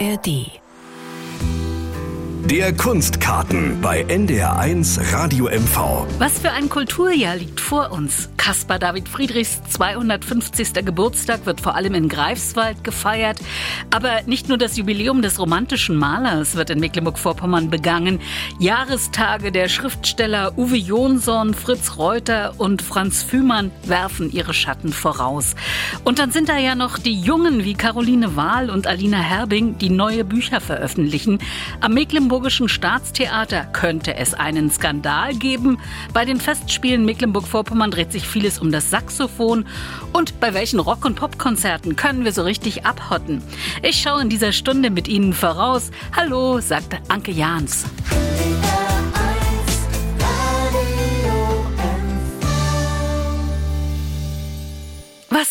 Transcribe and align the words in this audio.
ARD 0.00 0.63
der 2.50 2.74
Kunstkarten 2.76 3.80
bei 3.80 4.04
NDR1 4.04 5.14
Radio 5.14 5.46
MV. 5.46 6.06
Was 6.18 6.38
für 6.40 6.50
ein 6.50 6.68
Kulturjahr 6.68 7.36
liegt 7.36 7.58
vor 7.58 7.90
uns. 7.90 8.28
Caspar 8.36 8.78
David 8.78 9.08
Friedrichs 9.08 9.62
250. 9.70 10.84
Geburtstag 10.84 11.46
wird 11.46 11.62
vor 11.62 11.74
allem 11.74 11.94
in 11.94 12.10
Greifswald 12.10 12.84
gefeiert. 12.84 13.38
Aber 13.90 14.20
nicht 14.26 14.50
nur 14.50 14.58
das 14.58 14.76
Jubiläum 14.76 15.22
des 15.22 15.38
romantischen 15.38 15.96
Malers 15.96 16.54
wird 16.54 16.68
in 16.68 16.80
Mecklenburg-Vorpommern 16.80 17.70
begangen. 17.70 18.20
Jahrestage 18.58 19.50
der 19.50 19.70
Schriftsteller 19.70 20.52
Uwe 20.58 20.76
Jonsson, 20.76 21.54
Fritz 21.54 21.96
Reuter 21.96 22.52
und 22.58 22.82
Franz 22.82 23.22
Fühmann 23.22 23.70
werfen 23.84 24.30
ihre 24.30 24.52
Schatten 24.52 24.92
voraus. 24.92 25.54
Und 26.04 26.18
dann 26.18 26.30
sind 26.30 26.50
da 26.50 26.58
ja 26.58 26.74
noch 26.74 26.98
die 26.98 27.18
Jungen 27.18 27.64
wie 27.64 27.72
Caroline 27.72 28.36
Wahl 28.36 28.68
und 28.68 28.86
Alina 28.86 29.18
Herbing, 29.18 29.78
die 29.78 29.88
neue 29.88 30.24
Bücher 30.24 30.60
veröffentlichen. 30.60 31.38
Am 31.80 31.94
Mecklenburg 31.94 32.33
Mecklenburgischen 32.34 32.68
Staatstheater 32.68 33.64
könnte 33.66 34.16
es 34.16 34.34
einen 34.34 34.68
Skandal 34.68 35.36
geben. 35.36 35.78
Bei 36.12 36.24
den 36.24 36.40
Festspielen 36.40 37.04
Mecklenburg-Vorpommern 37.04 37.92
dreht 37.92 38.10
sich 38.10 38.26
vieles 38.26 38.58
um 38.58 38.72
das 38.72 38.90
Saxophon. 38.90 39.68
Und 40.12 40.40
bei 40.40 40.52
welchen 40.52 40.80
Rock- 40.80 41.04
und 41.04 41.14
Popkonzerten 41.14 41.94
können 41.94 42.24
wir 42.24 42.32
so 42.32 42.42
richtig 42.42 42.84
abhotten? 42.84 43.40
Ich 43.82 44.02
schaue 44.02 44.20
in 44.20 44.30
dieser 44.30 44.50
Stunde 44.50 44.90
mit 44.90 45.06
Ihnen 45.06 45.32
voraus. 45.32 45.92
Hallo, 46.16 46.58
sagt 46.58 46.96
Anke 47.08 47.30
Jahns. 47.30 47.84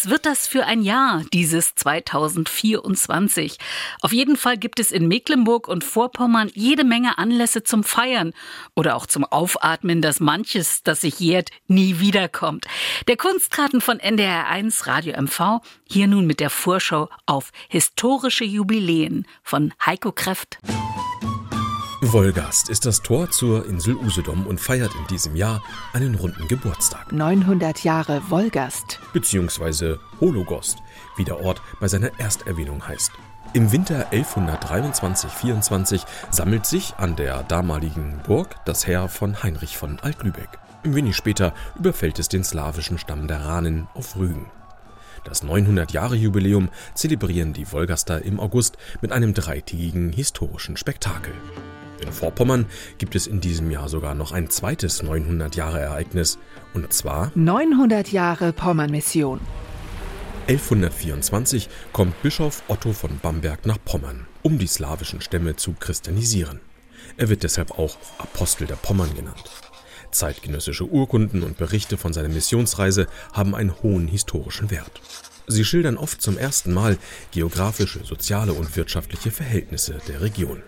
Was 0.04 0.10
wird 0.10 0.26
das 0.26 0.48
für 0.48 0.66
ein 0.66 0.82
Jahr, 0.82 1.24
dieses 1.32 1.76
2024? 1.76 3.58
Auf 4.02 4.12
jeden 4.12 4.36
Fall 4.36 4.58
gibt 4.58 4.82
es 4.82 4.92
in 4.92 5.08
Mecklenburg 5.08 5.70
und 5.70 5.86
Vorpommern 5.86 6.52
jede 6.54 6.84
Menge 6.84 7.18
Anlässe 7.18 7.64
zum 7.64 7.86
Feiern 7.86 8.34
oder 8.76 8.98
auch 8.98 9.06
zum 9.06 9.24
Aufatmen, 9.24 10.02
dass 10.02 10.20
manches, 10.20 10.84
das 10.84 11.00
sich 11.00 11.22
jährt, 11.22 11.52
nie 11.68 12.02
wiederkommt. 12.02 12.66
Der 13.08 13.16
Kunstkarten 13.16 13.80
von 13.80 14.00
NDR1 14.00 14.88
Radio 14.88 15.22
MV, 15.22 15.62
hier 15.88 16.08
nun 16.08 16.28
mit 16.28 16.42
der 16.42 16.50
Vorschau 16.50 17.08
auf 17.26 17.52
historische 17.70 18.44
Jubiläen 18.44 19.26
von 19.42 19.74
Heiko 19.86 20.12
Kreft. 20.12 20.60
Wolgast 22.12 22.70
ist 22.70 22.86
das 22.86 23.02
Tor 23.02 23.32
zur 23.32 23.66
Insel 23.66 23.96
Usedom 23.96 24.46
und 24.46 24.60
feiert 24.60 24.92
in 24.94 25.08
diesem 25.08 25.36
Jahr 25.36 25.64
einen 25.94 26.16
runden 26.16 26.48
Geburtstag. 26.48 27.12
900 27.12 27.84
Jahre 27.84 28.22
Wolgast. 28.30 29.00
Beziehungsweise 29.14 30.00
Hologost, 30.20 30.80
wie 31.16 31.24
der 31.24 31.40
Ort 31.40 31.62
bei 31.80 31.88
seiner 31.88 32.20
Ersterwähnung 32.20 32.86
heißt. 32.86 33.12
Im 33.54 33.72
Winter 33.72 34.12
1123-24 34.12 36.02
sammelt 36.30 36.66
sich 36.66 36.96
an 36.98 37.16
der 37.16 37.44
damaligen 37.44 38.20
Burg 38.26 38.58
das 38.66 38.86
Heer 38.86 39.08
von 39.08 39.42
Heinrich 39.42 39.78
von 39.78 40.00
Altlübeck. 40.00 40.60
Wenig 40.84 41.16
später 41.16 41.54
überfällt 41.78 42.20
es 42.20 42.28
den 42.28 42.44
slawischen 42.44 42.98
Stamm 42.98 43.28
der 43.28 43.46
Ranen 43.46 43.88
auf 43.94 44.18
Rügen. 44.18 44.52
Das 45.24 45.44
900-Jahre-Jubiläum 45.44 46.70
zelebrieren 46.96 47.54
die 47.54 47.72
Wolgaster 47.72 48.24
im 48.24 48.42
August 48.42 48.78
mit 49.02 49.14
einem 49.14 49.34
dreitägigen 49.34 50.12
historischen 50.12 50.76
Spektakel. 50.76 51.34
In 52.04 52.12
Vorpommern 52.12 52.66
gibt 52.98 53.16
es 53.16 53.28
in 53.28 53.40
diesem 53.40 53.72
Jahr 53.72 53.88
sogar 53.88 54.14
noch 54.14 54.34
ein 54.34 54.50
zweites 54.50 55.04
900-Jahre-Ereignis, 55.04 56.38
und 56.74 56.92
zwar 56.92 57.32
900 57.36 58.12
Jahre 58.12 58.52
Pommern-Mission. 58.52 59.40
1124 60.48 61.70
kommt 61.94 62.22
Bischof 62.22 62.64
Otto 62.68 62.92
von 62.92 63.20
Bamberg 63.20 63.66
nach 63.66 63.78
Pommern, 63.86 64.28
um 64.42 64.60
die 64.60 64.68
slawischen 64.68 65.22
Stämme 65.22 65.56
zu 65.56 65.74
christianisieren. 65.80 66.60
Er 67.16 67.30
wird 67.30 67.44
deshalb 67.44 67.72
auch 67.80 67.96
Apostel 68.18 68.68
der 68.68 68.76
Pommern 68.76 69.16
genannt. 69.16 69.44
Zeitgenössische 70.12 70.86
Urkunden 70.86 71.42
und 71.44 71.58
Berichte 71.58 71.98
von 71.98 72.12
seiner 72.12 72.30
Missionsreise 72.30 73.08
haben 73.32 73.56
einen 73.56 73.82
hohen 73.82 74.10
historischen 74.10 74.70
Wert. 74.70 75.02
Sie 75.48 75.64
schildern 75.66 75.98
oft 75.98 76.22
zum 76.22 76.38
ersten 76.38 76.74
Mal 76.74 76.98
geografische, 77.32 78.04
soziale 78.04 78.54
und 78.54 78.76
wirtschaftliche 78.76 79.32
Verhältnisse 79.32 80.00
der 80.08 80.22
Region. 80.22 80.62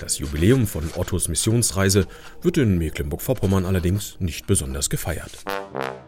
Das 0.00 0.18
Jubiläum 0.18 0.66
von 0.66 0.90
Ottos 0.96 1.28
Missionsreise 1.28 2.06
wird 2.40 2.58
in 2.58 2.78
Mecklenburg-Vorpommern 2.78 3.66
allerdings 3.66 4.16
nicht 4.20 4.46
besonders 4.46 4.90
gefeiert. 4.90 5.44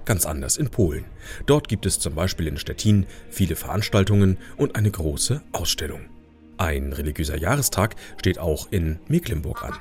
Ganz 0.05 0.27
anders 0.27 0.57
in 0.57 0.71
Polen. 0.71 1.07
Dort 1.47 1.69
gibt 1.69 1.87
es 1.87 1.99
zum 1.99 2.15
Beispiel 2.15 2.47
in 2.47 2.57
Stettin 2.57 3.07
viele 3.31 3.57
Veranstaltungen 3.57 4.39
und 4.57 4.77
eine 4.77 4.91
große 4.91 5.43
Ausstellung. 5.53 6.09
Ein 6.57 6.93
religiöser 6.93 7.37
Jahrestag 7.37 7.97
steht 8.19 8.39
auch 8.39 8.69
in 8.71 9.01
Mecklenburg 9.09 9.65
an. 9.65 9.75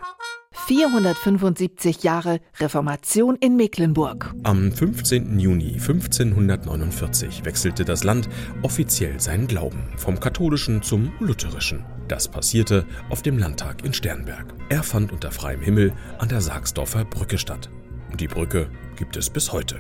475 0.69 2.03
Jahre 2.03 2.41
Reformation 2.59 3.35
in 3.37 3.55
Mecklenburg. 3.55 4.31
Am 4.43 4.71
15. 4.71 5.39
Juni 5.39 5.73
1549 5.73 7.43
wechselte 7.43 7.85
das 7.85 8.03
Land 8.03 8.29
offiziell 8.61 9.19
seinen 9.19 9.47
Glauben 9.47 9.81
vom 9.97 10.19
katholischen 10.19 10.83
zum 10.83 11.11
lutherischen. 11.19 11.85
Das 12.07 12.27
passierte 12.27 12.85
auf 13.09 13.23
dem 13.23 13.39
Landtag 13.39 13.83
in 13.83 13.93
Sternberg. 13.93 14.53
Er 14.69 14.83
fand 14.83 15.11
unter 15.11 15.31
freiem 15.31 15.61
Himmel 15.61 15.91
an 16.19 16.29
der 16.29 16.41
Sargsdorfer 16.41 17.03
Brücke 17.03 17.39
statt. 17.39 17.71
Die 18.19 18.27
Brücke 18.27 18.69
gibt 18.95 19.17
es 19.17 19.31
bis 19.31 19.51
heute. 19.51 19.75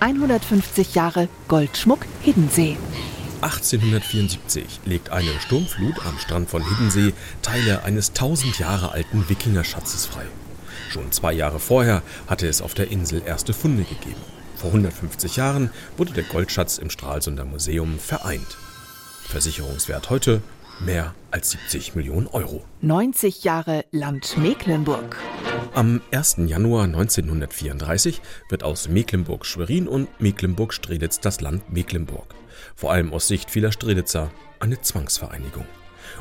150 0.00 0.94
Jahre 0.94 1.28
Goldschmuck 1.48 2.06
Hiddensee. 2.22 2.78
1874 3.44 4.80
legt 4.86 5.10
eine 5.10 5.38
Sturmflut 5.38 6.06
am 6.06 6.18
Strand 6.18 6.48
von 6.48 6.66
Hiddensee 6.66 7.12
Teile 7.42 7.82
eines 7.82 8.08
1000 8.08 8.58
Jahre 8.58 8.92
alten 8.92 9.28
Wikingerschatzes 9.28 10.06
frei. 10.06 10.24
Schon 10.88 11.12
zwei 11.12 11.34
Jahre 11.34 11.60
vorher 11.60 12.02
hatte 12.26 12.46
es 12.46 12.62
auf 12.62 12.72
der 12.72 12.90
Insel 12.90 13.22
erste 13.24 13.52
Funde 13.52 13.82
gegeben. 13.82 14.20
Vor 14.56 14.70
150 14.70 15.36
Jahren 15.36 15.70
wurde 15.98 16.14
der 16.14 16.24
Goldschatz 16.24 16.78
im 16.78 16.88
Stralsunder 16.88 17.44
Museum 17.44 17.98
vereint. 17.98 18.56
Versicherungswert 19.28 20.08
heute 20.08 20.40
mehr 20.80 21.14
als 21.30 21.50
70 21.50 21.94
Millionen 21.94 22.28
Euro. 22.28 22.64
90 22.80 23.44
Jahre 23.44 23.84
Land 23.90 24.38
Mecklenburg. 24.38 25.18
Am 25.74 26.00
1. 26.12 26.36
Januar 26.46 26.84
1934 26.84 28.22
wird 28.48 28.62
aus 28.62 28.88
Mecklenburg-Schwerin 28.88 29.86
und 29.86 30.08
Mecklenburg-Strelitz 30.18 31.20
das 31.20 31.42
Land 31.42 31.70
Mecklenburg 31.70 32.34
vor 32.74 32.92
allem 32.92 33.12
aus 33.12 33.28
Sicht 33.28 33.50
vieler 33.50 33.72
Strelitzer, 33.72 34.30
eine 34.60 34.80
Zwangsvereinigung. 34.80 35.66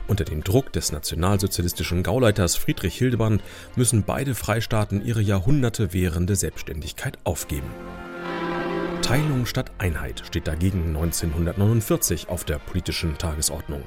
Unter 0.08 0.24
dem 0.24 0.44
Druck 0.44 0.72
des 0.74 0.91
nationalsozialistischen 0.91 2.03
Gauleiters 2.03 2.56
Friedrich 2.56 2.96
Hildebrandt 2.97 3.44
müssen 3.75 4.03
beide 4.03 4.36
Freistaaten 4.36 5.03
ihre 5.06 5.22
Jahrhunderte 5.22 5.94
währende 5.94 6.36
Selbstständigkeit 6.36 7.18
aufgeben. 7.24 7.69
Teilung 9.02 9.46
statt 9.46 9.72
Einheit 9.80 10.24
steht 10.25 10.47
dagegen 10.47 10.88
1949 10.88 12.30
auf 12.30 12.46
der 12.46 12.58
politischen 12.58 13.18
Tagesordnung. 13.18 13.84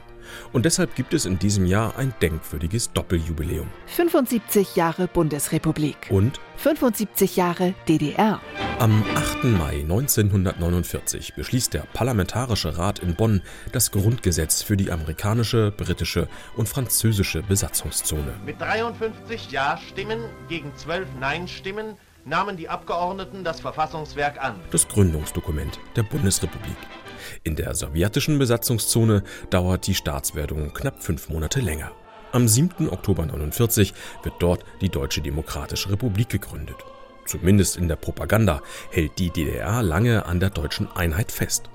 Und 0.53 0.64
deshalb 0.64 0.94
gibt 0.94 1.14
es 1.14 1.26
in 1.26 1.38
diesem 1.38 1.66
Jahr 1.66 1.97
ein 1.97 2.14
denkwürdiges 2.20 2.92
Doppeljubiläum. 2.92 3.69
75 3.87 4.76
Jahre 4.76 5.09
Bundesrepublik. 5.09 5.97
Und 6.10 6.41
75 6.56 7.37
Jahre 7.37 7.75
DDR. 7.88 8.41
Am 8.78 9.03
8. 9.15 9.44
Mai 9.44 9.81
1949 9.81 11.34
beschließt 11.34 11.75
der 11.75 11.84
Parlamentarische 11.92 12.76
Rat 12.76 12.98
in 12.98 13.15
Bonn 13.15 13.42
das 13.72 13.91
Grundgesetz 13.91 14.62
für 14.62 14.76
die 14.76 14.91
amerikanische, 14.91 15.72
britische 15.75 16.28
und 16.56 16.69
französische 16.69 17.42
Besatzungszone. 17.42 18.34
Mit 18.44 18.60
53 18.60 19.50
Ja-Stimmen 19.50 20.20
gegen 20.48 20.75
12 20.76 21.09
Nein-Stimmen 21.20 21.97
nahmen 22.26 22.56
die 22.56 22.69
Abgeordneten 22.69 23.44
das 23.44 23.60
Verfassungswerk 23.60 24.42
an. 24.42 24.56
Das 24.70 24.86
Gründungsdokument 24.88 25.78
der 25.94 26.03
Bundesrepublik. 26.03 26.76
In 27.44 27.56
der 27.56 27.75
sowjetischen 27.75 28.38
Besatzungszone 28.38 29.22
dauert 29.51 29.86
die 29.86 29.95
Staatswerdung 29.95 30.72
knapp 30.72 31.03
fünf 31.03 31.28
Monate 31.28 31.60
länger. 31.60 31.92
Am 32.33 32.48
7. 32.48 32.91
Oktober 32.91 33.22
1949 33.22 33.95
wird 34.22 34.34
dort 34.41 34.65
die 34.80 34.89
Deutsche 34.89 35.22
Demokratische 35.22 35.91
Republik 35.91 36.28
gegründet. 36.28 36.77
Zumindest 37.24 37.77
in 37.77 37.89
der 37.89 37.97
Propaganda 37.97 38.62
hält 38.91 39.18
die 39.18 39.30
DDR 39.30 39.83
lange 39.83 40.27
an 40.27 40.41
der 40.41 40.51
deutschen 40.51 40.89
Einheit 40.95 41.33
fest. 41.33 41.71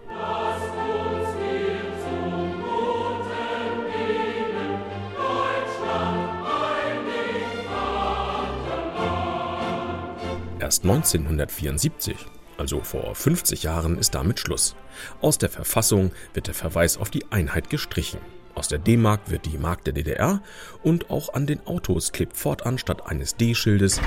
Erst 10.59 10.83
1974 10.83 12.15
also 12.61 12.81
vor 12.81 13.15
50 13.15 13.63
Jahren, 13.63 13.97
ist 13.97 14.13
damit 14.13 14.39
Schluss. 14.39 14.75
Aus 15.19 15.39
der 15.39 15.49
Verfassung 15.49 16.11
wird 16.33 16.45
der 16.45 16.53
Verweis 16.53 16.97
auf 16.97 17.09
die 17.09 17.25
Einheit 17.31 17.71
gestrichen. 17.71 18.19
Aus 18.53 18.67
der 18.67 18.77
D-Mark 18.77 19.31
wird 19.31 19.47
die 19.47 19.57
Mark 19.57 19.83
der 19.83 19.93
DDR 19.93 20.41
und 20.83 21.09
auch 21.09 21.33
an 21.33 21.47
den 21.47 21.65
Autos 21.65 22.11
klebt 22.11 22.37
fortan 22.37 22.77
statt 22.77 23.07
eines 23.07 23.35
D-Schildes 23.35 23.99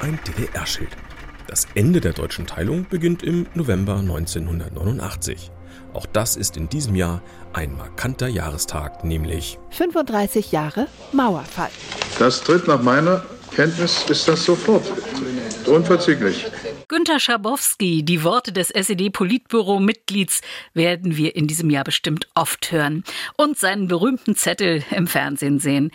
ein 0.00 0.18
DDR-Schild. 0.26 0.90
Das 1.46 1.66
Ende 1.74 2.00
der 2.00 2.14
deutschen 2.14 2.46
Teilung 2.46 2.86
beginnt 2.88 3.22
im 3.22 3.46
November 3.54 3.96
1989. 3.96 5.50
Auch 5.92 6.06
das 6.06 6.36
ist 6.36 6.56
in 6.56 6.70
diesem 6.70 6.94
Jahr 6.94 7.20
ein 7.52 7.76
markanter 7.76 8.28
Jahrestag, 8.28 9.04
nämlich 9.04 9.58
35 9.70 10.52
Jahre 10.52 10.88
Mauerfall. 11.12 11.70
Das 12.18 12.42
tritt 12.42 12.66
nach 12.66 12.82
meiner 12.82 13.24
Kenntnis 13.54 14.04
ist 14.08 14.26
das 14.26 14.44
sofort. 14.44 14.82
Unverzüglich. 15.66 16.46
Günter 16.94 17.18
Schabowski, 17.18 18.04
die 18.04 18.22
Worte 18.22 18.52
des 18.52 18.70
SED-Politbüro-Mitglieds 18.70 20.42
werden 20.74 21.16
wir 21.16 21.34
in 21.34 21.48
diesem 21.48 21.68
Jahr 21.68 21.82
bestimmt 21.82 22.28
oft 22.36 22.70
hören 22.70 23.02
und 23.36 23.58
seinen 23.58 23.88
berühmten 23.88 24.36
Zettel 24.36 24.84
im 24.92 25.08
Fernsehen 25.08 25.58
sehen. 25.58 25.90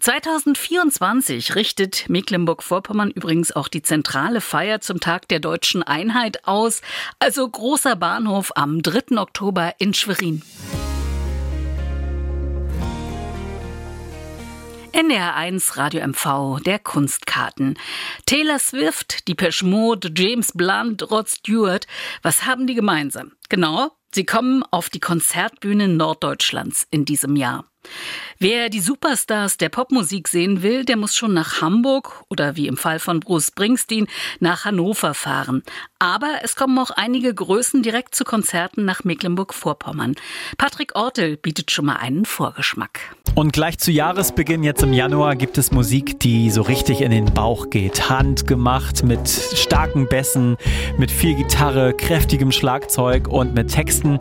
2024 0.00 1.54
richtet 1.54 2.06
Mecklenburg-Vorpommern 2.10 3.10
übrigens 3.12 3.52
auch 3.52 3.68
die 3.68 3.80
zentrale 3.80 4.42
Feier 4.42 4.82
zum 4.82 5.00
Tag 5.00 5.26
der 5.28 5.40
deutschen 5.40 5.82
Einheit 5.82 6.46
aus, 6.46 6.82
also 7.18 7.48
großer 7.48 7.96
Bahnhof 7.96 8.52
am 8.54 8.82
3. 8.82 9.16
Oktober 9.16 9.76
in 9.78 9.94
Schwerin. 9.94 10.42
NDR1 14.92 15.78
Radio 15.78 16.06
MV, 16.06 16.60
der 16.62 16.78
Kunstkarten. 16.78 17.78
Taylor 18.26 18.58
Swift, 18.58 19.26
die 19.26 19.36
Mode, 19.62 20.12
James 20.14 20.52
Blunt, 20.52 21.10
Rod 21.10 21.30
Stewart. 21.30 21.86
Was 22.20 22.44
haben 22.44 22.66
die 22.66 22.74
gemeinsam? 22.74 23.32
Genau, 23.48 23.90
sie 24.14 24.26
kommen 24.26 24.62
auf 24.70 24.90
die 24.90 25.00
Konzertbühnen 25.00 25.96
Norddeutschlands 25.96 26.86
in 26.90 27.06
diesem 27.06 27.36
Jahr. 27.36 27.64
Wer 28.38 28.68
die 28.68 28.80
Superstars 28.80 29.56
der 29.56 29.70
Popmusik 29.70 30.28
sehen 30.28 30.62
will, 30.62 30.84
der 30.84 30.98
muss 30.98 31.16
schon 31.16 31.32
nach 31.32 31.62
Hamburg 31.62 32.24
oder 32.28 32.56
wie 32.56 32.68
im 32.68 32.76
Fall 32.76 32.98
von 32.98 33.20
Bruce 33.20 33.46
Springsteen 33.46 34.06
nach 34.40 34.66
Hannover 34.66 35.14
fahren. 35.14 35.62
Aber 35.98 36.40
es 36.42 36.54
kommen 36.54 36.78
auch 36.78 36.90
einige 36.90 37.34
Größen 37.34 37.82
direkt 37.82 38.14
zu 38.14 38.24
Konzerten 38.24 38.84
nach 38.84 39.04
Mecklenburg-Vorpommern. 39.04 40.16
Patrick 40.58 40.94
Ortel 40.94 41.38
bietet 41.38 41.70
schon 41.70 41.86
mal 41.86 41.96
einen 41.96 42.26
Vorgeschmack. 42.26 43.16
Und 43.34 43.54
gleich 43.54 43.78
zu 43.78 43.90
Jahresbeginn, 43.90 44.62
jetzt 44.62 44.82
im 44.82 44.92
Januar, 44.92 45.36
gibt 45.36 45.56
es 45.56 45.72
Musik, 45.72 46.20
die 46.20 46.50
so 46.50 46.60
richtig 46.60 47.00
in 47.00 47.10
den 47.10 47.24
Bauch 47.24 47.70
geht. 47.70 48.10
Handgemacht 48.10 49.04
mit 49.04 49.26
starken 49.26 50.06
Bässen, 50.06 50.58
mit 50.98 51.10
viel 51.10 51.34
Gitarre, 51.34 51.94
kräftigem 51.94 52.52
Schlagzeug 52.52 53.28
und 53.28 53.54
mit 53.54 53.68
Texten, 53.68 54.18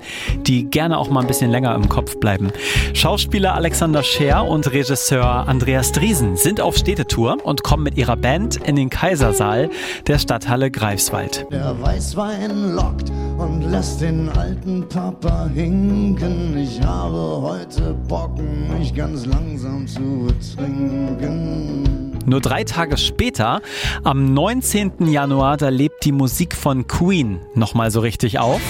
die 0.47 0.63
gerne 0.63 0.97
auch 0.97 1.09
mal 1.09 1.19
ein 1.19 1.27
bisschen 1.27 1.51
länger 1.51 1.75
im 1.75 1.89
Kopf 1.89 2.21
bleiben. 2.21 2.53
Schauspieler 2.93 3.53
Alexander 3.53 4.01
Scher 4.01 4.47
und 4.47 4.71
Regisseur 4.71 5.45
Andreas 5.45 5.91
Driesen 5.91 6.37
sind 6.37 6.61
auf 6.61 6.77
Städtetour 6.77 7.37
und 7.43 7.63
kommen 7.63 7.83
mit 7.83 7.97
ihrer 7.97 8.15
Band 8.15 8.55
in 8.65 8.77
den 8.77 8.89
Kaisersaal 8.89 9.69
der 10.07 10.19
Stadthalle 10.19 10.71
Greifswald. 10.71 11.47
Der 11.51 11.75
Weißwein 11.81 12.75
lockt 12.75 13.11
und 13.37 13.69
lässt 13.69 13.99
den 14.01 14.29
alten 14.29 14.87
Papa 14.87 15.49
hinken. 15.53 16.57
Ich 16.57 16.81
habe 16.81 17.41
heute 17.41 17.93
Bocken, 18.07 18.77
mich 18.77 18.93
ganz 19.01 19.25
langsam 19.25 19.87
zu 19.87 20.27
trinken. 20.55 22.19
Nur 22.27 22.39
drei 22.39 22.63
Tage 22.63 22.97
später, 22.97 23.61
am 24.03 24.31
19. 24.31 25.07
Januar, 25.07 25.57
da 25.57 25.69
lebt 25.69 26.05
die 26.05 26.11
Musik 26.11 26.55
von 26.55 26.85
Queen 26.85 27.39
nochmal 27.55 27.89
so 27.89 28.01
richtig 28.01 28.37
auf. 28.37 28.61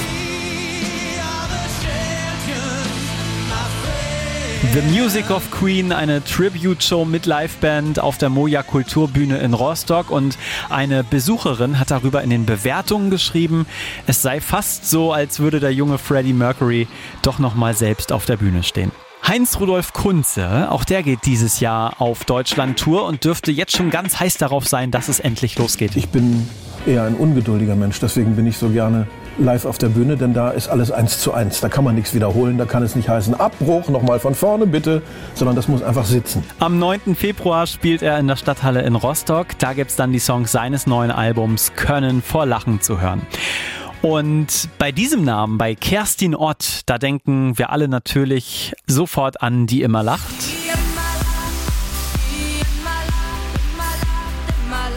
The 4.73 4.81
Music 4.97 5.29
of 5.31 5.51
Queen, 5.51 5.91
eine 5.91 6.23
Tribute-Show 6.23 7.03
mit 7.03 7.25
Liveband 7.25 7.99
auf 7.99 8.17
der 8.17 8.29
Moja 8.29 8.63
Kulturbühne 8.63 9.37
in 9.39 9.53
Rostock 9.53 10.11
und 10.11 10.37
eine 10.69 11.03
Besucherin 11.03 11.77
hat 11.77 11.91
darüber 11.91 12.21
in 12.21 12.29
den 12.29 12.45
Bewertungen 12.45 13.09
geschrieben, 13.09 13.65
es 14.07 14.21
sei 14.21 14.39
fast 14.39 14.89
so, 14.89 15.11
als 15.11 15.41
würde 15.41 15.59
der 15.59 15.73
junge 15.73 15.97
Freddie 15.97 16.31
Mercury 16.31 16.87
doch 17.21 17.37
nochmal 17.37 17.73
selbst 17.73 18.13
auf 18.13 18.25
der 18.25 18.37
Bühne 18.37 18.63
stehen. 18.63 18.93
Heinz-Rudolf 19.31 19.93
Kunze, 19.93 20.69
auch 20.69 20.83
der 20.83 21.03
geht 21.03 21.19
dieses 21.25 21.61
Jahr 21.61 22.01
auf 22.01 22.25
Deutschland-Tour 22.25 23.05
und 23.05 23.23
dürfte 23.23 23.49
jetzt 23.49 23.71
schon 23.77 23.89
ganz 23.89 24.19
heiß 24.19 24.35
darauf 24.35 24.67
sein, 24.67 24.91
dass 24.91 25.07
es 25.07 25.21
endlich 25.21 25.57
losgeht. 25.57 25.95
Ich 25.95 26.09
bin 26.09 26.49
eher 26.85 27.03
ein 27.03 27.15
ungeduldiger 27.15 27.77
Mensch, 27.77 28.01
deswegen 28.01 28.35
bin 28.35 28.45
ich 28.45 28.57
so 28.57 28.67
gerne 28.67 29.07
live 29.37 29.63
auf 29.63 29.77
der 29.77 29.87
Bühne, 29.87 30.17
denn 30.17 30.33
da 30.33 30.49
ist 30.49 30.67
alles 30.67 30.91
eins 30.91 31.21
zu 31.21 31.33
eins. 31.33 31.61
Da 31.61 31.69
kann 31.69 31.85
man 31.85 31.95
nichts 31.95 32.13
wiederholen, 32.13 32.57
da 32.57 32.65
kann 32.65 32.83
es 32.83 32.97
nicht 32.97 33.07
heißen 33.07 33.33
Abbruch, 33.33 33.87
nochmal 33.87 34.19
von 34.19 34.35
vorne 34.35 34.67
bitte, 34.67 35.01
sondern 35.33 35.55
das 35.55 35.69
muss 35.69 35.81
einfach 35.81 36.03
sitzen. 36.03 36.43
Am 36.59 36.77
9. 36.77 37.15
Februar 37.15 37.67
spielt 37.67 38.01
er 38.01 38.19
in 38.19 38.27
der 38.27 38.35
Stadthalle 38.35 38.81
in 38.81 38.95
Rostock. 38.95 39.57
Da 39.59 39.71
gibt 39.71 39.91
es 39.91 39.95
dann 39.95 40.11
die 40.11 40.19
Songs 40.19 40.51
seines 40.51 40.87
neuen 40.87 41.09
Albums 41.09 41.71
Können 41.77 42.21
vor 42.21 42.45
Lachen 42.45 42.81
zu 42.81 42.99
hören. 42.99 43.21
Und 44.01 44.69
bei 44.79 44.91
diesem 44.91 45.23
Namen, 45.23 45.57
bei 45.57 45.75
Kerstin 45.75 46.35
Ott, 46.35 46.81
da 46.87 46.97
denken 46.97 47.57
wir 47.57 47.69
alle 47.69 47.87
natürlich 47.87 48.73
sofort 48.87 49.43
an 49.43 49.67
die 49.67 49.83
immer 49.83 50.01
lacht. 50.01 50.21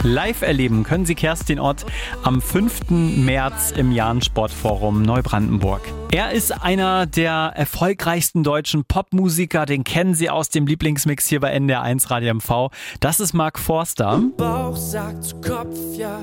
Live 0.01 0.43
erleben 0.43 0.83
können 0.83 1.05
Sie 1.05 1.15
Kerstin 1.15 1.59
Ott 1.59 1.83
am 2.21 2.39
5. 2.39 2.91
März 2.91 3.71
im 3.71 3.91
Jahn-Sportforum 3.91 5.01
Neubrandenburg. 5.01 5.81
Er 6.11 6.31
ist 6.31 6.51
einer 6.51 7.07
der 7.07 7.53
erfolgreichsten 7.55 8.43
deutschen 8.43 8.85
Popmusiker, 8.85 9.65
den 9.65 9.83
kennen 9.83 10.13
Sie 10.13 10.29
aus 10.29 10.49
dem 10.49 10.67
Lieblingsmix 10.67 11.27
hier 11.27 11.39
bei 11.39 11.55
NDR1 11.57 12.11
Radio 12.11 12.35
MV. 12.35 12.69
Das 12.99 13.19
ist 13.19 13.33
Mark 13.33 13.57
Forster. 13.57 14.21
Bauch 14.37 14.75
sagt 14.75 15.41
Kopf 15.43 15.75
ja, 15.97 16.19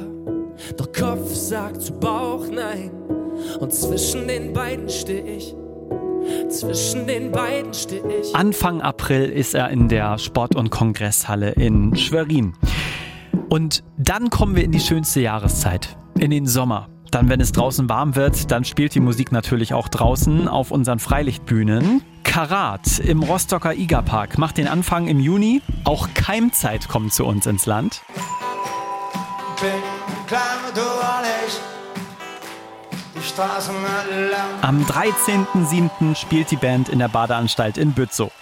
doch 0.76 0.92
Kopf 0.92 1.32
sagt 1.32 1.82
zu 1.82 1.92
Bauch 1.92 2.46
nein. 2.50 2.90
Und 3.60 3.72
zwischen 3.72 4.28
den 4.28 4.52
beiden 4.52 4.88
stehe 4.88 5.22
ich. 5.22 5.54
Zwischen 6.48 7.06
den 7.06 7.32
beiden 7.32 7.74
stehe 7.74 8.02
ich. 8.20 8.34
Anfang 8.34 8.80
April 8.80 9.24
ist 9.24 9.54
er 9.54 9.70
in 9.70 9.88
der 9.88 10.18
Sport- 10.18 10.54
und 10.54 10.70
Kongresshalle 10.70 11.50
in 11.50 11.96
Schwerin. 11.96 12.54
Und 13.48 13.82
dann 13.98 14.30
kommen 14.30 14.56
wir 14.56 14.64
in 14.64 14.72
die 14.72 14.80
schönste 14.80 15.20
Jahreszeit, 15.20 15.96
in 16.18 16.30
den 16.30 16.46
Sommer. 16.46 16.88
Dann, 17.10 17.28
wenn 17.28 17.40
es 17.40 17.52
draußen 17.52 17.88
warm 17.90 18.16
wird, 18.16 18.50
dann 18.50 18.64
spielt 18.64 18.94
die 18.94 19.00
Musik 19.00 19.32
natürlich 19.32 19.74
auch 19.74 19.88
draußen 19.88 20.48
auf 20.48 20.70
unseren 20.70 20.98
Freilichtbühnen. 20.98 22.02
Karat 22.22 22.98
im 23.00 23.22
Rostocker 23.22 23.74
Igerpark 23.74 24.38
macht 24.38 24.56
den 24.56 24.66
Anfang 24.66 25.08
im 25.08 25.20
Juni. 25.20 25.60
Auch 25.84 26.08
Keimzeit 26.14 26.88
kommt 26.88 27.12
zu 27.12 27.26
uns 27.26 27.46
ins 27.46 27.66
Land. 27.66 28.02
Am 34.62 34.82
13.07. 34.84 36.14
spielt 36.16 36.50
die 36.50 36.56
Band 36.56 36.88
in 36.88 37.00
der 37.00 37.08
Badeanstalt 37.08 37.76
in 37.76 37.92
Bützow. 37.92 38.32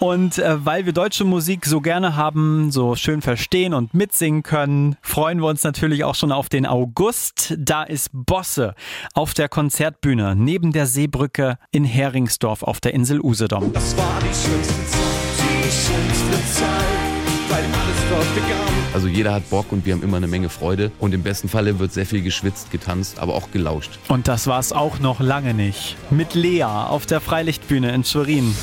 Und 0.00 0.38
äh, 0.38 0.64
weil 0.64 0.86
wir 0.86 0.92
deutsche 0.92 1.24
Musik 1.24 1.66
so 1.66 1.80
gerne 1.80 2.16
haben, 2.16 2.72
so 2.72 2.96
schön 2.96 3.22
verstehen 3.22 3.74
und 3.74 3.94
mitsingen 3.94 4.42
können, 4.42 4.96
freuen 5.02 5.40
wir 5.40 5.46
uns 5.46 5.62
natürlich 5.62 6.02
auch 6.02 6.16
schon 6.16 6.32
auf 6.32 6.48
den 6.48 6.66
August. 6.66 7.54
Da 7.58 7.84
ist 7.84 8.10
Bosse 8.12 8.74
auf 9.14 9.32
der 9.32 9.48
Konzertbühne 9.48 10.34
neben 10.34 10.72
der 10.72 10.86
Seebrücke 10.86 11.58
in 11.70 11.84
Heringsdorf 11.84 12.64
auf 12.64 12.80
der 12.80 12.92
Insel 12.92 13.20
Usedom. 13.20 13.72
Das 13.72 13.96
war 13.96 14.18
die 14.20 14.34
schönste 14.34 14.86
Zeit, 14.86 15.00
die 15.38 15.70
schönste 15.70 16.52
Zeit, 16.54 17.09
weil 17.50 17.64
alles 17.64 18.00
dort 18.08 18.34
begann. 18.34 18.70
Also 18.94 19.08
jeder 19.08 19.32
hat 19.34 19.48
Bock 19.50 19.72
und 19.72 19.84
wir 19.84 19.92
haben 19.94 20.02
immer 20.02 20.16
eine 20.16 20.26
Menge 20.26 20.48
Freude. 20.48 20.90
Und 20.98 21.12
im 21.12 21.22
besten 21.22 21.48
Falle 21.48 21.78
wird 21.78 21.92
sehr 21.92 22.06
viel 22.06 22.22
geschwitzt, 22.22 22.70
getanzt, 22.70 23.18
aber 23.18 23.34
auch 23.34 23.50
gelauscht. 23.50 23.98
Und 24.08 24.28
das 24.28 24.46
war 24.46 24.58
es 24.58 24.72
auch 24.72 24.98
noch 25.00 25.20
lange 25.20 25.54
nicht. 25.54 25.96
Mit 26.10 26.34
Lea 26.34 26.64
auf 26.64 27.06
der 27.06 27.20
Freilichtbühne 27.20 27.92
in 27.92 28.04
Schwerin. 28.04 28.54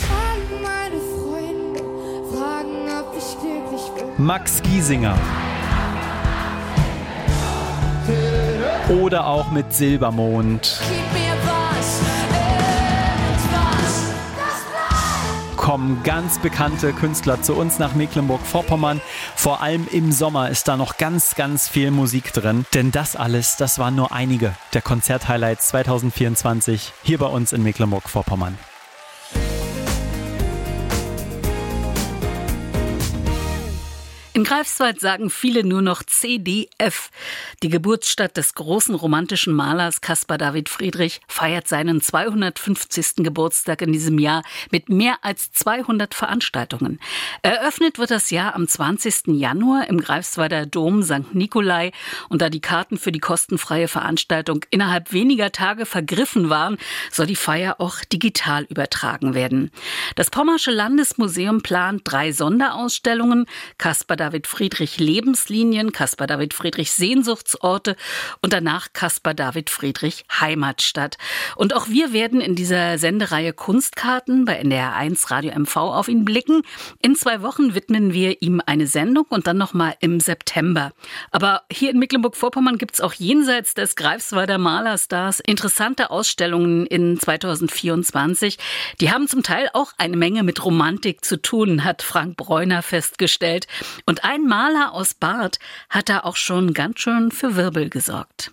Max 4.18 4.62
Giesinger. 4.64 5.16
Oder 8.90 9.28
auch 9.28 9.52
mit 9.52 9.74
Silbermond. 9.74 10.80
Kommen 15.68 16.02
ganz 16.04 16.40
bekannte 16.40 16.94
Künstler 16.94 17.42
zu 17.42 17.54
uns 17.54 17.78
nach 17.78 17.94
Mecklenburg-Vorpommern. 17.94 19.02
Vor 19.36 19.62
allem 19.62 19.86
im 19.92 20.14
Sommer 20.14 20.50
ist 20.50 20.70
da 20.70 20.78
noch 20.78 20.96
ganz, 20.96 21.36
ganz 21.36 21.68
viel 21.68 21.92
Musik 21.92 22.32
drin. 22.32 22.66
Denn 22.74 22.94
das 22.94 23.18
alles, 23.18 23.58
das 23.58 23.78
waren 23.78 23.94
nur 23.94 24.14
einige 24.14 24.56
der 24.74 24.82
Konzerthighlights 24.82 25.68
2024 25.68 26.94
hier 27.04 27.18
bei 27.18 27.26
uns 27.26 27.52
in 27.52 27.64
Mecklenburg-Vorpommern. 27.64 28.58
In 34.38 34.44
Greifswald 34.44 35.00
sagen 35.00 35.32
viele 35.32 35.64
nur 35.64 35.82
noch 35.82 36.04
CDF. 36.04 37.10
Die 37.64 37.70
Geburtsstadt 37.70 38.38
des 38.38 38.54
großen 38.54 38.94
romantischen 38.94 39.52
Malers 39.52 40.00
Caspar 40.00 40.38
David 40.38 40.70
Friedrich 40.70 41.22
feiert 41.28 41.68
seinen 41.68 42.02
250. 42.02 43.24
Geburtstag 43.24 43.82
in 43.82 43.92
diesem 43.92 44.20
Jahr 44.20 44.44
mit 44.70 44.90
mehr 44.90 45.18
als 45.24 45.52
200 45.54 46.14
Veranstaltungen. 46.14 47.00
Eröffnet 47.42 47.98
wird 47.98 48.12
das 48.12 48.30
Jahr 48.30 48.54
am 48.54 48.68
20. 48.68 49.40
Januar 49.40 49.90
im 49.90 50.00
Greifswalder 50.00 50.68
Dom 50.68 51.02
St. 51.02 51.34
Nikolai. 51.34 51.92
Und 52.30 52.44
da 52.44 52.52
die 52.52 52.62
Karten 52.62 53.00
für 53.00 53.12
die 53.12 53.18
kostenfreie 53.18 53.88
Veranstaltung 53.88 54.64
innerhalb 54.70 55.14
weniger 55.14 55.52
Tage 55.52 55.88
vergriffen 55.88 56.52
waren, 56.52 56.78
soll 57.12 57.26
die 57.26 57.36
Feier 57.36 57.78
auch 57.82 58.02
digital 58.02 58.66
übertragen 58.66 59.34
werden. 59.34 59.72
Das 60.16 60.30
Pommersche 60.30 60.70
Landesmuseum 60.70 61.64
plant 61.64 62.02
drei 62.04 62.32
Sonderausstellungen. 62.32 63.48
Caspar 63.80 64.27
David 64.28 64.46
Friedrich 64.46 65.00
Lebenslinien, 65.00 65.94
Caspar 65.94 66.28
David 66.28 66.54
Friedrich 66.54 66.92
Sehnsuchtsorte 66.92 67.96
und 68.42 68.52
danach 68.52 68.92
Caspar 68.92 69.34
David 69.34 69.70
Friedrich 69.70 70.26
Heimatstadt. 70.30 71.18
Und 71.56 71.74
auch 71.74 71.88
wir 71.88 72.12
werden 72.12 72.42
in 72.42 72.54
dieser 72.54 72.98
Sendereihe 72.98 73.54
Kunstkarten 73.54 74.44
bei 74.44 74.62
NDR1 74.62 75.32
Radio 75.32 75.58
MV 75.58 75.78
auf 75.78 76.10
ihn 76.10 76.26
blicken. 76.26 76.64
In 77.02 77.16
zwei 77.16 77.42
Wochen 77.42 77.74
widmen 77.74 78.12
wir 78.12 78.42
ihm 78.42 78.62
eine 78.66 78.86
Sendung 78.86 79.28
und 79.30 79.48
dann 79.48 79.58
nochmal 79.58 79.96
im 80.02 80.20
September. 80.20 80.92
Aber 81.32 81.62
hier 81.72 81.92
in 81.92 82.00
Mecklenburg-Vorpommern 82.00 82.78
gibt 82.78 82.96
es 82.96 83.00
auch 83.00 83.14
jenseits 83.14 83.76
des 83.76 83.96
Greifswalder 83.96 84.58
Malerstars 84.58 85.40
interessante 85.40 86.12
Ausstellungen 86.12 86.86
in 86.86 87.18
2024. 87.18 88.58
Die 89.00 89.10
haben 89.10 89.30
zum 89.30 89.42
Teil 89.42 89.70
auch 89.72 89.94
eine 89.98 90.18
Menge 90.18 90.44
mit 90.44 90.66
Romantik 90.66 91.24
zu 91.24 91.42
tun, 91.42 91.86
hat 91.86 92.02
Frank 92.02 92.36
Bräuner 92.36 92.82
festgestellt. 92.82 93.68
Und 94.06 94.17
und 94.18 94.24
ein 94.24 94.46
Maler 94.46 94.94
aus 94.94 95.14
Barth 95.14 95.60
hat 95.90 96.10
da 96.10 96.22
auch 96.22 96.36
schon 96.36 96.74
ganz 96.74 97.00
schön 97.00 97.32
für 97.32 97.56
Wirbel 97.56 97.90
gesorgt. 97.90 98.52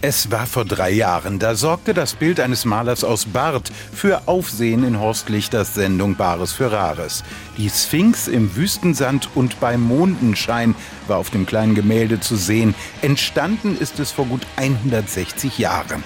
Es 0.00 0.30
war 0.30 0.46
vor 0.46 0.66
drei 0.66 0.90
Jahren, 0.90 1.38
da 1.38 1.54
sorgte 1.54 1.94
das 1.94 2.14
Bild 2.14 2.38
eines 2.38 2.66
Malers 2.66 3.04
aus 3.04 3.24
Barth 3.24 3.70
für 3.92 4.28
Aufsehen 4.28 4.84
in 4.84 5.00
Horst 5.00 5.30
Lichters 5.30 5.74
Sendung 5.74 6.16
Bares 6.16 6.52
für 6.52 6.70
Rares. 6.70 7.24
Die 7.56 7.70
Sphinx 7.70 8.28
im 8.28 8.54
Wüstensand 8.54 9.30
und 9.34 9.60
beim 9.60 9.80
Mondenschein 9.80 10.74
war 11.06 11.16
auf 11.16 11.30
dem 11.30 11.46
kleinen 11.46 11.74
Gemälde 11.74 12.20
zu 12.20 12.36
sehen. 12.36 12.74
Entstanden 13.00 13.78
ist 13.78 13.98
es 13.98 14.12
vor 14.12 14.26
gut 14.26 14.42
160 14.56 15.58
Jahren. 15.58 16.04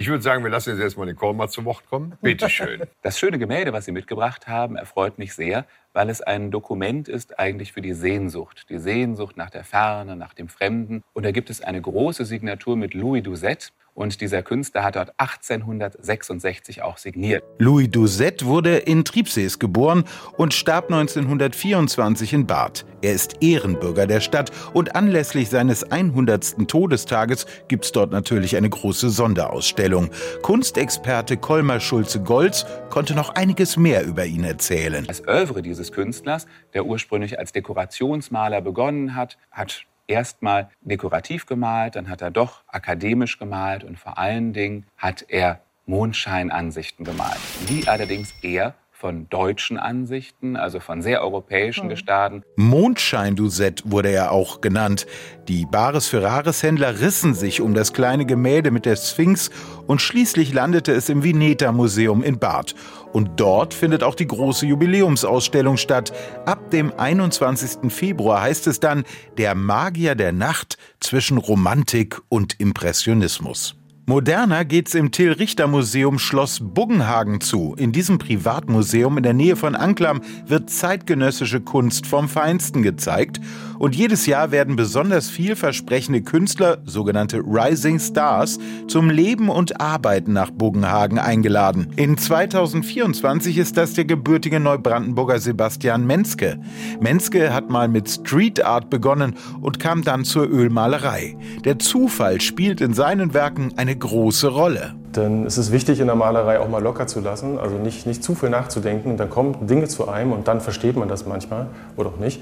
Ich 0.00 0.08
würde 0.08 0.22
sagen, 0.22 0.44
wir 0.44 0.50
lassen 0.50 0.70
jetzt 0.70 0.80
erstmal 0.80 1.06
den 1.06 1.16
Korn 1.16 1.48
zu 1.48 1.64
Wort 1.64 1.88
kommen. 1.88 2.16
Bitte 2.20 2.48
schön. 2.48 2.82
Das 3.02 3.18
schöne 3.18 3.38
Gemälde, 3.38 3.72
was 3.72 3.84
Sie 3.84 3.92
mitgebracht 3.92 4.46
haben, 4.46 4.76
erfreut 4.76 5.18
mich 5.18 5.34
sehr, 5.34 5.64
weil 5.98 6.10
es 6.10 6.22
ein 6.22 6.52
Dokument 6.52 7.08
ist 7.08 7.40
eigentlich 7.40 7.72
für 7.72 7.82
die 7.82 7.92
Sehnsucht. 7.92 8.66
Die 8.68 8.78
Sehnsucht 8.78 9.36
nach 9.36 9.50
der 9.50 9.64
Ferne, 9.64 10.14
nach 10.14 10.32
dem 10.32 10.46
Fremden. 10.46 11.02
Und 11.12 11.24
da 11.24 11.32
gibt 11.32 11.50
es 11.50 11.60
eine 11.60 11.82
große 11.82 12.24
Signatur 12.24 12.76
mit 12.76 12.94
Louis 12.94 13.24
Doucet. 13.24 13.72
Und 13.98 14.20
dieser 14.20 14.44
Künstler 14.44 14.84
hat 14.84 14.94
dort 14.94 15.12
1866 15.16 16.82
auch 16.82 16.98
signiert. 16.98 17.42
Louis 17.58 17.90
Doucet 17.90 18.44
wurde 18.44 18.76
in 18.76 19.04
Triebsees 19.04 19.58
geboren 19.58 20.04
und 20.36 20.54
starb 20.54 20.84
1924 20.84 22.32
in 22.32 22.46
Barth. 22.46 22.86
Er 23.02 23.12
ist 23.12 23.42
Ehrenbürger 23.42 24.06
der 24.06 24.20
Stadt 24.20 24.52
und 24.72 24.94
anlässlich 24.94 25.48
seines 25.48 25.82
100. 25.82 26.68
Todestages 26.68 27.46
gibt 27.66 27.86
es 27.86 27.90
dort 27.90 28.12
natürlich 28.12 28.56
eine 28.56 28.70
große 28.70 29.10
Sonderausstellung. 29.10 30.10
Kunstexperte 30.42 31.36
Kolmar 31.36 31.80
Schulze-Golz 31.80 32.66
konnte 32.90 33.16
noch 33.16 33.30
einiges 33.30 33.76
mehr 33.76 34.04
über 34.04 34.24
ihn 34.24 34.44
erzählen. 34.44 35.06
Das 35.08 35.26
Övre 35.26 35.60
dieses 35.60 35.90
Künstlers, 35.90 36.46
der 36.72 36.86
ursprünglich 36.86 37.40
als 37.40 37.50
Dekorationsmaler 37.50 38.60
begonnen 38.60 39.16
hat, 39.16 39.38
hat 39.50 39.88
erstmal 40.08 40.70
dekorativ 40.80 41.46
gemalt, 41.46 41.94
dann 41.94 42.08
hat 42.08 42.22
er 42.22 42.30
doch 42.30 42.64
akademisch 42.66 43.38
gemalt 43.38 43.84
und 43.84 43.98
vor 43.98 44.18
allen 44.18 44.52
Dingen 44.52 44.86
hat 44.96 45.24
er 45.28 45.60
Mondscheinansichten 45.86 47.04
gemalt, 47.04 47.38
die 47.68 47.88
allerdings 47.88 48.34
eher 48.42 48.74
von 48.98 49.28
deutschen 49.28 49.78
Ansichten, 49.78 50.56
also 50.56 50.80
von 50.80 51.02
sehr 51.02 51.22
europäischen 51.22 51.84
mhm. 51.84 51.90
Gestaden. 51.90 52.42
Mondschein-Dusett 52.56 53.84
wurde 53.84 54.10
er 54.10 54.32
auch 54.32 54.60
genannt. 54.60 55.06
Die 55.46 55.66
Bares 55.66 56.08
für 56.08 56.20
Rares 56.20 56.64
Händler 56.64 56.98
rissen 56.98 57.32
sich 57.32 57.60
um 57.60 57.74
das 57.74 57.92
kleine 57.92 58.26
Gemälde 58.26 58.72
mit 58.72 58.86
der 58.86 58.96
Sphinx 58.96 59.50
und 59.86 60.02
schließlich 60.02 60.52
landete 60.52 60.92
es 60.92 61.08
im 61.08 61.22
Vineta 61.22 61.70
Museum 61.70 62.24
in 62.24 62.40
Barth. 62.40 62.74
Und 63.12 63.40
dort 63.40 63.74
findet 63.74 64.02
auch 64.02 64.14
die 64.14 64.26
große 64.26 64.66
Jubiläumsausstellung 64.66 65.76
statt. 65.76 66.12
Ab 66.44 66.70
dem 66.70 66.92
21. 66.96 67.90
Februar 67.92 68.42
heißt 68.42 68.66
es 68.66 68.80
dann 68.80 69.04
Der 69.38 69.54
Magier 69.54 70.14
der 70.14 70.32
Nacht 70.32 70.76
zwischen 71.00 71.38
Romantik 71.38 72.20
und 72.28 72.60
Impressionismus. 72.60 73.77
Moderner 74.08 74.64
geht's 74.64 74.94
im 74.94 75.10
Till-Richter-Museum 75.10 76.18
Schloss 76.18 76.60
Buggenhagen 76.62 77.42
zu. 77.42 77.74
In 77.76 77.92
diesem 77.92 78.16
Privatmuseum 78.16 79.18
in 79.18 79.22
der 79.22 79.34
Nähe 79.34 79.54
von 79.54 79.76
Anklam 79.76 80.22
wird 80.46 80.70
zeitgenössische 80.70 81.60
Kunst 81.60 82.06
vom 82.06 82.26
Feinsten 82.26 82.82
gezeigt. 82.82 83.38
Und 83.78 83.94
jedes 83.94 84.24
Jahr 84.24 84.50
werden 84.50 84.76
besonders 84.76 85.28
vielversprechende 85.28 86.22
Künstler, 86.22 86.78
sogenannte 86.86 87.40
Rising 87.40 88.00
Stars, 88.00 88.58
zum 88.88 89.10
Leben 89.10 89.50
und 89.50 89.78
Arbeiten 89.78 90.32
nach 90.32 90.50
Buggenhagen 90.50 91.18
eingeladen. 91.18 91.92
In 91.96 92.16
2024 92.16 93.58
ist 93.58 93.76
das 93.76 93.92
der 93.92 94.06
gebürtige 94.06 94.58
Neubrandenburger 94.58 95.38
Sebastian 95.38 96.06
Menske. 96.06 96.58
Menske 96.98 97.52
hat 97.52 97.68
mal 97.68 97.88
mit 97.88 98.08
Street 98.08 98.64
Art 98.64 98.88
begonnen 98.88 99.36
und 99.60 99.78
kam 99.78 100.02
dann 100.02 100.24
zur 100.24 100.48
Ölmalerei. 100.48 101.36
Der 101.66 101.78
Zufall 101.78 102.40
spielt 102.40 102.80
in 102.80 102.94
seinen 102.94 103.34
Werken 103.34 103.74
eine 103.76 103.97
große 103.98 104.48
Rolle. 104.48 104.94
Denn 105.16 105.46
es 105.46 105.58
ist 105.58 105.72
wichtig, 105.72 106.00
in 106.00 106.06
der 106.06 106.16
Malerei 106.16 106.60
auch 106.60 106.68
mal 106.68 106.82
locker 106.82 107.06
zu 107.06 107.20
lassen, 107.20 107.58
also 107.58 107.76
nicht, 107.76 108.06
nicht 108.06 108.22
zu 108.22 108.34
viel 108.34 108.50
nachzudenken. 108.50 109.16
Dann 109.16 109.30
kommen 109.30 109.66
Dinge 109.66 109.88
zu 109.88 110.08
einem 110.08 110.32
und 110.32 110.48
dann 110.48 110.60
versteht 110.60 110.96
man 110.96 111.08
das 111.08 111.26
manchmal 111.26 111.66
oder 111.96 112.10
auch 112.10 112.18
nicht. 112.18 112.40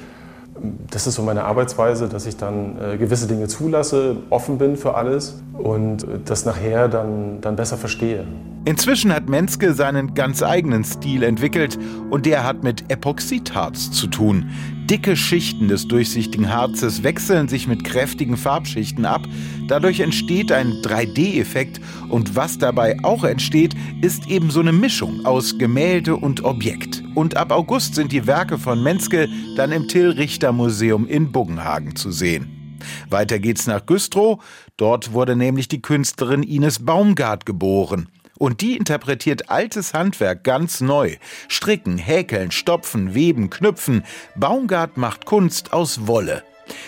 Das 0.90 1.06
ist 1.06 1.14
so 1.14 1.22
meine 1.22 1.44
Arbeitsweise, 1.44 2.08
dass 2.08 2.26
ich 2.26 2.36
dann 2.36 2.78
äh, 2.80 2.96
gewisse 2.96 3.26
Dinge 3.26 3.46
zulasse, 3.46 4.16
offen 4.30 4.58
bin 4.58 4.76
für 4.76 4.94
alles 4.94 5.42
und 5.52 6.04
äh, 6.04 6.18
das 6.24 6.44
nachher 6.46 6.88
dann, 6.88 7.40
dann 7.40 7.56
besser 7.56 7.76
verstehe. 7.76 8.26
Inzwischen 8.66 9.12
hat 9.12 9.28
Menske 9.28 9.74
seinen 9.74 10.14
ganz 10.14 10.42
eigenen 10.42 10.82
Stil 10.82 11.22
entwickelt 11.22 11.78
und 12.10 12.26
der 12.26 12.42
hat 12.42 12.64
mit 12.64 12.90
Epoxidharz 12.90 13.92
zu 13.92 14.08
tun. 14.08 14.50
Dicke 14.90 15.14
Schichten 15.16 15.68
des 15.68 15.86
durchsichtigen 15.86 16.52
Harzes 16.52 17.04
wechseln 17.04 17.46
sich 17.46 17.68
mit 17.68 17.84
kräftigen 17.84 18.36
Farbschichten 18.36 19.04
ab. 19.04 19.22
Dadurch 19.68 20.00
entsteht 20.00 20.50
ein 20.50 20.72
3D-Effekt 20.82 21.80
und 22.08 22.34
was 22.34 22.58
dabei 22.58 22.96
auch 23.04 23.22
entsteht, 23.22 23.76
ist 24.02 24.26
eben 24.28 24.50
so 24.50 24.58
eine 24.58 24.72
Mischung 24.72 25.24
aus 25.24 25.56
Gemälde 25.58 26.16
und 26.16 26.44
Objekt. 26.44 27.04
Und 27.14 27.36
ab 27.36 27.52
August 27.52 27.94
sind 27.94 28.10
die 28.10 28.26
Werke 28.26 28.58
von 28.58 28.82
Menske 28.82 29.28
dann 29.56 29.70
im 29.70 29.86
Till-Richter-Museum 29.86 31.06
in 31.06 31.30
Buggenhagen 31.30 31.94
zu 31.94 32.10
sehen. 32.10 32.78
Weiter 33.10 33.38
geht's 33.38 33.68
nach 33.68 33.86
Güstrow. 33.86 34.42
Dort 34.76 35.12
wurde 35.12 35.36
nämlich 35.36 35.68
die 35.68 35.82
Künstlerin 35.82 36.42
Ines 36.42 36.84
Baumgart 36.84 37.46
geboren. 37.46 38.08
Und 38.38 38.60
die 38.60 38.76
interpretiert 38.76 39.50
altes 39.50 39.94
Handwerk 39.94 40.44
ganz 40.44 40.80
neu. 40.80 41.16
Stricken, 41.48 41.98
häkeln, 41.98 42.50
stopfen, 42.50 43.14
weben, 43.14 43.50
knüpfen. 43.50 44.04
Baumgart 44.34 44.96
macht 44.96 45.26
Kunst 45.26 45.72
aus 45.72 46.06
Wolle. 46.06 46.42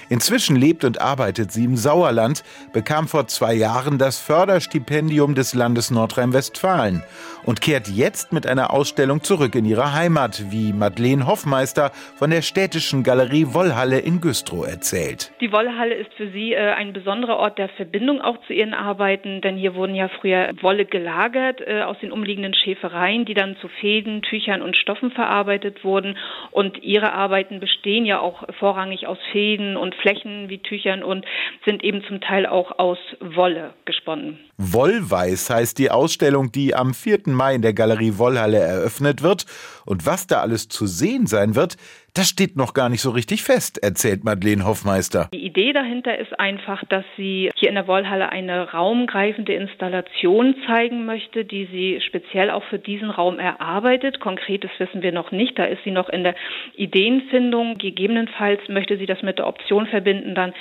Inzwischen 0.09 0.57
lebt 0.57 0.85
und 0.85 1.01
arbeitet 1.01 1.53
sie 1.53 1.65
im 1.65 1.77
Sauerland, 1.77 2.43
bekam 2.73 3.09
vor 3.09 3.27
zwei 3.27 3.55
Jahren 3.55 3.99
das 3.99 4.19
Förderstipendium 4.19 5.35
des 5.35 5.55
Landes 5.55 5.91
Nordrhein-Westfalen 5.91 7.03
und 7.45 7.61
kehrt 7.61 7.89
jetzt 7.89 8.33
mit 8.33 8.47
einer 8.47 8.73
Ausstellung 8.73 9.23
zurück 9.23 9.55
in 9.55 9.65
ihre 9.65 9.95
Heimat, 9.95 10.51
wie 10.51 10.73
Madeleine 10.73 11.27
Hoffmeister 11.27 11.93
von 12.17 12.31
der 12.31 12.43
städtischen 12.43 13.03
Galerie 13.03 13.47
Wollhalle 13.53 13.99
in 13.99 14.21
Güstrow 14.21 14.67
erzählt. 14.67 15.33
Die 15.41 15.53
Wollhalle 15.53 15.95
ist 15.95 16.13
für 16.15 16.31
sie 16.31 16.53
äh, 16.53 16.73
ein 16.73 16.93
besonderer 16.93 17.37
Ort 17.37 17.59
der 17.59 17.69
Verbindung 17.71 18.21
auch 18.21 18.37
zu 18.47 18.53
ihren 18.53 18.75
Arbeiten, 18.75 19.41
denn 19.41 19.57
hier 19.57 19.75
wurden 19.75 19.95
ja 19.95 20.09
früher 20.21 20.53
Wolle 20.61 20.85
gelagert 20.85 21.61
äh, 21.67 21.83
aus 21.83 21.99
den 22.01 22.13
umliegenden 22.13 22.55
Schäfereien, 22.55 23.25
die 23.25 23.35
dann 23.35 23.57
zu 23.61 23.69
Fäden, 23.69 24.23
Tüchern 24.23 24.63
und 24.63 24.77
Stoffen 24.77 25.11
verarbeitet 25.11 25.85
wurden 25.85 26.17
und 26.51 26.83
ihre 26.83 27.13
Arbeiten 27.13 27.61
bestehen 27.61 28.05
ja 28.05 28.21
auch 28.21 28.43
vorrangig 28.59 29.07
aus 29.07 29.19
Fäden 29.33 29.68
und 29.77 29.95
Flächen 29.97 30.49
wie 30.49 30.59
Tüchern 30.59 31.03
und 31.03 31.27
sind 31.65 31.85
eben 31.85 32.03
zum 32.05 32.21
Teil 32.21 32.47
auch 32.47 32.79
aus 32.79 32.99
Wolle 33.21 33.75
gesponnen. 33.85 34.48
Wollweiß 34.61 35.51
heißt 35.51 35.79
die 35.79 35.93
Ausstellung, 35.93 36.51
die 36.51 36.75
am 36.75 36.93
4. 36.93 37.21
Mai 37.27 37.55
in 37.55 37.63
der 37.63 37.75
Galerie 37.75 38.19
Wollhalle 38.19 38.59
eröffnet 38.59 39.23
wird. 39.23 39.47
Und 39.87 40.05
was 40.05 40.27
da 40.27 40.41
alles 40.41 40.69
zu 40.69 40.87
sehen 40.87 41.27
sein 41.29 41.55
wird, 41.55 41.77
das 42.15 42.29
steht 42.29 42.57
noch 42.57 42.75
gar 42.75 42.89
nicht 42.89 43.01
so 43.01 43.11
richtig 43.11 43.45
fest, 43.45 43.81
erzählt 43.81 44.25
Madeleine 44.25 44.65
Hoffmeister. 44.65 45.29
Die 45.33 45.45
Idee 45.45 45.73
dahinter 45.73 46.19
ist 46.19 46.39
einfach, 46.41 46.83
dass 46.87 47.05
sie 47.17 47.51
hier 47.55 47.69
in 47.69 47.77
der 47.77 47.87
Wollhalle 47.87 48.31
eine 48.31 48.73
raumgreifende 48.73 49.53
Installation 49.53 50.57
zeigen 50.67 51.07
möchte, 51.07 51.45
die 51.45 51.67
sie 51.67 52.01
speziell 52.05 52.51
auch 52.51 52.65
für 52.65 52.81
diesen 52.81 53.11
Raum 53.11 53.39
erarbeitet. 53.39 54.19
Konkretes 54.19 54.71
wissen 54.79 55.03
wir 55.03 55.13
noch 55.13 55.31
nicht. 55.31 55.57
Da 55.57 55.67
ist 55.67 55.85
sie 55.85 55.93
noch 55.93 56.09
in 56.09 56.25
der 56.25 56.35
Ideenfindung. 56.75 57.79
Gegebenenfalls 57.79 58.63
möchte 58.69 58.99
sie 58.99 59.07
das 59.07 59.23
mit 59.23 59.39
der 59.39 59.47
Option 59.47 59.87
verbinden, 59.87 60.35
dann 60.35 60.53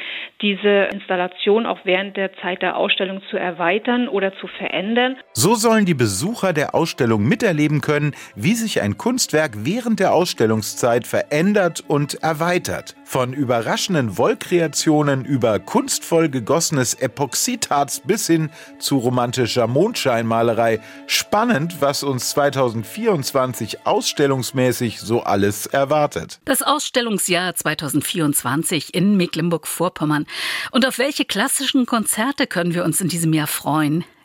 diese 0.41 0.89
Installation 0.93 1.65
auch 1.65 1.79
während 1.85 2.17
der 2.17 2.33
Zeit 2.33 2.61
der 2.61 2.77
Ausstellung 2.77 3.21
zu 3.31 3.37
erweitern 3.37 3.86
oder 4.09 4.33
zu 4.39 4.47
verändern. 4.47 5.17
So 5.33 5.55
sollen 5.55 5.85
die 5.85 5.93
Besucher 5.93 6.53
der 6.53 6.75
Ausstellung 6.75 7.27
miterleben 7.27 7.81
können, 7.81 8.13
wie 8.35 8.53
sich 8.53 8.81
ein 8.81 8.97
Kunstwerk 8.97 9.53
während 9.63 9.99
der 9.99 10.13
Ausstellungszeit 10.13 11.07
verändert 11.07 11.27
verändert 11.47 11.83
und 11.87 12.15
erweitert. 12.23 12.95
Von 13.05 13.31
überraschenden 13.33 14.17
Wollkreationen 14.17 15.23
über 15.23 15.59
kunstvoll 15.59 16.29
gegossenes 16.29 16.93
Epoxidharz 16.93 18.01
bis 18.01 18.27
hin 18.27 18.49
zu 18.79 18.97
romantischer 18.97 19.67
Mondscheinmalerei. 19.67 20.79
Spannend, 21.05 21.81
was 21.81 22.03
uns 22.03 22.31
2024 22.31 23.85
ausstellungsmäßig 23.85 24.99
so 24.99 25.21
alles 25.21 25.67
erwartet. 25.67 26.39
Das 26.45 26.61
Ausstellungsjahr 26.63 27.55
2024 27.55 28.93
in 28.93 29.15
Mecklenburg-Vorpommern. 29.15 30.25
Und 30.71 30.85
auf 30.85 30.97
welche 30.97 31.25
klassischen 31.25 31.85
Konzerte 31.85 32.45
können 32.47 32.73
wir 32.73 32.83
uns 32.83 32.99
in 32.99 33.07
diesem 33.07 33.31
Jahr 33.33 33.47
freuen? 33.47 33.76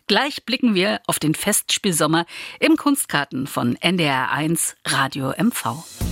Gleich 0.07 0.45
blicken 0.45 0.75
wir 0.75 1.01
auf 1.07 1.19
den 1.19 1.35
Festspielsommer 1.35 2.27
im 2.61 2.77
Kunstkarten 2.77 3.47
von 3.47 3.77
NDR1 3.79 4.75
Radio 4.87 5.33
MV. 5.39 6.12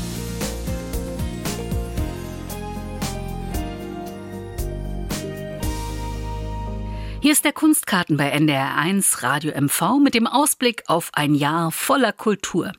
Hier 7.23 7.33
ist 7.33 7.45
der 7.45 7.53
Kunstkarten 7.53 8.17
bei 8.17 8.35
NDR1 8.35 9.23
Radio 9.23 9.53
MV 9.53 9.99
mit 10.03 10.15
dem 10.15 10.27
Ausblick 10.27 10.85
auf 10.87 11.11
ein 11.13 11.35
Jahr 11.35 11.71
voller 11.71 12.15
Kultur. 12.15 12.73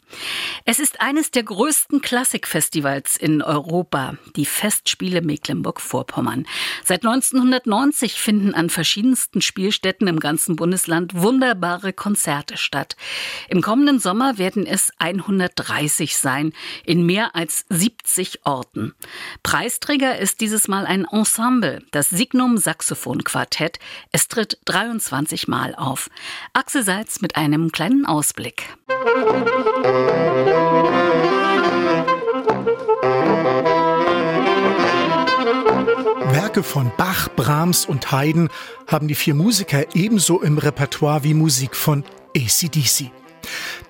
Es 0.65 0.79
ist 0.79 0.99
eines 0.99 1.29
der 1.29 1.43
größten 1.43 2.01
Klassikfestivals 2.01 3.17
in 3.17 3.43
Europa, 3.43 4.15
die 4.35 4.47
Festspiele 4.47 5.21
Mecklenburg-Vorpommern. 5.21 6.47
Seit 6.83 7.05
1990 7.05 8.15
finden 8.15 8.55
an 8.55 8.71
verschiedensten 8.71 9.41
Spielstätten 9.41 10.07
im 10.07 10.19
ganzen 10.19 10.55
Bundesland 10.55 11.13
wunderbare 11.13 11.93
Konzerte 11.93 12.57
statt. 12.57 12.95
Im 13.47 13.61
kommenden 13.61 13.99
Sommer 13.99 14.39
werden 14.39 14.65
es 14.65 14.91
130 14.97 16.17
sein, 16.17 16.51
in 16.83 17.05
mehr 17.05 17.35
als 17.35 17.65
70 17.69 18.43
Orten. 18.43 18.95
Preisträger 19.43 20.17
ist 20.17 20.41
dieses 20.41 20.67
Mal 20.67 20.87
ein 20.87 21.05
Ensemble, 21.05 21.83
das 21.91 22.09
Signum 22.09 22.57
Saxophon 22.57 23.23
Quartett. 23.23 23.77
Es 24.11 24.30
tritt 24.31 24.57
23 24.65 25.47
Mal 25.47 25.75
auf. 25.75 26.09
Axel 26.53 26.83
Salz 26.83 27.21
mit 27.21 27.35
einem 27.35 27.71
kleinen 27.71 28.05
Ausblick. 28.05 28.63
Werke 36.31 36.63
von 36.63 36.91
Bach, 36.97 37.27
Brahms 37.35 37.85
und 37.85 38.11
Haydn 38.11 38.49
haben 38.87 39.07
die 39.07 39.15
vier 39.15 39.35
Musiker 39.35 39.95
ebenso 39.95 40.41
im 40.41 40.57
Repertoire 40.57 41.23
wie 41.23 41.33
Musik 41.33 41.75
von 41.75 42.05
ACDC. 42.35 43.11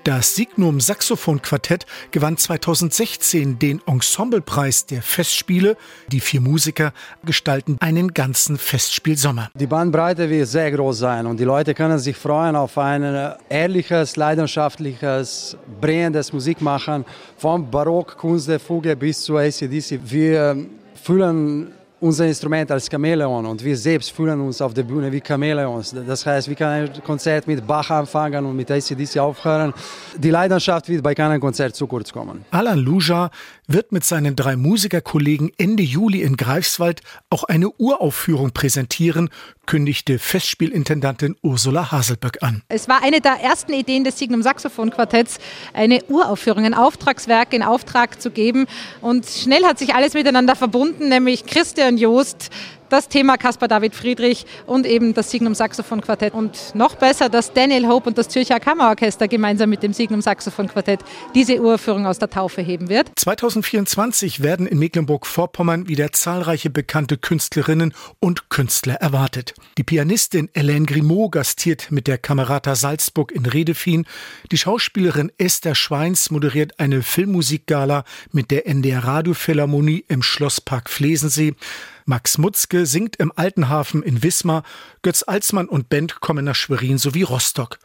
Das 0.03 0.35
Signum 0.35 0.79
Saxophon 0.79 1.41
Quartett 1.41 1.85
gewann 2.09 2.35
2016 2.35 3.59
den 3.59 3.81
Ensemblepreis 3.85 4.85
der 4.87 5.01
Festspiele. 5.01 5.77
Die 6.11 6.19
vier 6.19 6.41
Musiker 6.41 6.93
gestalten 7.23 7.77
einen 7.79 8.13
ganzen 8.13 8.57
Festspielsommer. 8.57 9.49
Die 9.53 9.67
Bandbreite 9.67 10.29
wird 10.29 10.47
sehr 10.47 10.71
groß 10.71 10.97
sein 10.97 11.27
und 11.27 11.39
die 11.39 11.43
Leute 11.43 11.73
können 11.73 11.99
sich 11.99 12.15
freuen 12.15 12.55
auf 12.55 12.77
ein 12.77 13.35
ehrliches, 13.49 14.15
leidenschaftliches, 14.15 15.55
brillantes 15.79 16.33
Musikmachen 16.33 17.05
vom 17.37 17.69
Barock, 17.69 18.17
Kunst 18.17 18.47
der 18.47 18.59
Fuge 18.59 18.95
bis 18.95 19.21
zu 19.21 19.37
ACDC. 19.37 19.99
Wir 20.03 20.65
fühlen 21.03 21.73
unser 22.01 22.25
Instrument 22.25 22.69
als 22.71 22.89
Chamäleon 22.89 23.45
und 23.45 23.63
wir 23.63 23.77
selbst 23.77 24.11
fühlen 24.11 24.41
uns 24.41 24.59
auf 24.59 24.73
der 24.73 24.81
Bühne 24.81 25.11
wie 25.11 25.21
Chamäleons. 25.21 25.95
Das 26.07 26.25
heißt, 26.25 26.49
wir 26.49 26.55
können 26.55 26.89
ein 26.89 27.03
Konzert 27.03 27.45
mit 27.47 27.65
Bach 27.65 27.91
anfangen 27.91 28.43
und 28.43 28.55
mit 28.55 28.71
ACDC 28.71 29.19
aufhören. 29.19 29.71
Die 30.17 30.31
Leidenschaft 30.31 30.89
wird 30.89 31.03
bei 31.03 31.13
keinem 31.13 31.39
Konzert 31.39 31.75
zu 31.75 31.85
kurz 31.85 32.11
kommen. 32.11 32.43
Alan 32.49 32.79
Luja 32.79 33.29
wird 33.73 33.91
mit 33.91 34.03
seinen 34.03 34.35
drei 34.35 34.55
Musikerkollegen 34.55 35.51
Ende 35.57 35.83
Juli 35.83 36.21
in 36.21 36.37
Greifswald 36.37 37.01
auch 37.29 37.43
eine 37.43 37.69
Uraufführung 37.69 38.51
präsentieren, 38.51 39.29
kündigte 39.65 40.19
Festspielintendantin 40.19 41.35
Ursula 41.41 41.91
Haselböck 41.91 42.43
an. 42.43 42.61
Es 42.67 42.87
war 42.87 43.03
eine 43.03 43.21
der 43.21 43.39
ersten 43.41 43.73
Ideen 43.73 44.03
des 44.03 44.17
Signum 44.17 44.41
Saxophon 44.41 44.91
Quartetts, 44.91 45.37
eine 45.73 46.03
Uraufführung, 46.05 46.65
ein 46.65 46.73
Auftragswerk 46.73 47.53
in 47.53 47.63
Auftrag 47.63 48.21
zu 48.21 48.31
geben. 48.31 48.65
Und 49.01 49.25
schnell 49.25 49.63
hat 49.63 49.79
sich 49.79 49.95
alles 49.95 50.13
miteinander 50.13 50.55
verbunden, 50.55 51.09
nämlich 51.09 51.45
Christian 51.45 51.97
Joost, 51.97 52.49
das 52.91 53.07
Thema 53.07 53.37
Caspar 53.37 53.67
David 53.67 53.95
Friedrich 53.95 54.45
und 54.65 54.85
eben 54.85 55.13
das 55.13 55.31
Signum 55.31 55.55
Saxophon 55.55 56.01
Quartett. 56.01 56.33
Und 56.33 56.75
noch 56.75 56.95
besser, 56.95 57.29
dass 57.29 57.53
Daniel 57.53 57.87
Hope 57.87 58.09
und 58.09 58.17
das 58.17 58.27
Zürcher 58.27 58.59
Kammerorchester 58.59 59.27
gemeinsam 59.27 59.69
mit 59.69 59.81
dem 59.81 59.93
Signum 59.93 60.21
Saxophon 60.21 60.67
Quartett 60.67 60.99
diese 61.33 61.59
Uraufführung 61.61 62.05
aus 62.05 62.19
der 62.19 62.29
Taufe 62.29 62.61
heben 62.61 62.89
wird. 62.89 63.11
2024 63.15 64.43
werden 64.43 64.67
in 64.67 64.79
Mecklenburg-Vorpommern 64.79 65.87
wieder 65.87 66.11
zahlreiche 66.11 66.69
bekannte 66.69 67.17
Künstlerinnen 67.17 67.93
und 68.19 68.49
Künstler 68.49 68.95
erwartet. 68.95 69.53
Die 69.77 69.83
Pianistin 69.83 70.49
Hélène 70.49 70.85
Grimaud 70.85 71.31
gastiert 71.31 71.91
mit 71.91 72.07
der 72.07 72.17
Kamerata 72.17 72.75
Salzburg 72.75 73.31
in 73.31 73.45
Redefien. 73.45 74.05
Die 74.51 74.57
Schauspielerin 74.57 75.31
Esther 75.37 75.75
Schweins 75.75 76.29
moderiert 76.29 76.79
eine 76.79 77.01
Filmmusikgala 77.01 78.03
mit 78.31 78.51
der 78.51 78.67
NDR 78.67 79.03
Radiophilharmonie 79.05 80.05
im 80.07 80.21
Schlosspark 80.21 80.89
Flesensee. 80.89 81.55
Max 82.05 82.37
Mutzke 82.37 82.85
singt 82.85 83.15
im 83.17 83.31
Altenhafen 83.35 84.03
in 84.03 84.23
Wismar, 84.23 84.63
Götz 85.01 85.23
Alsmann 85.23 85.67
und 85.67 85.89
Band 85.89 86.21
kommen 86.21 86.45
nach 86.45 86.55
Schwerin 86.55 86.97
sowie 86.97 87.23
Rostock. 87.23 87.79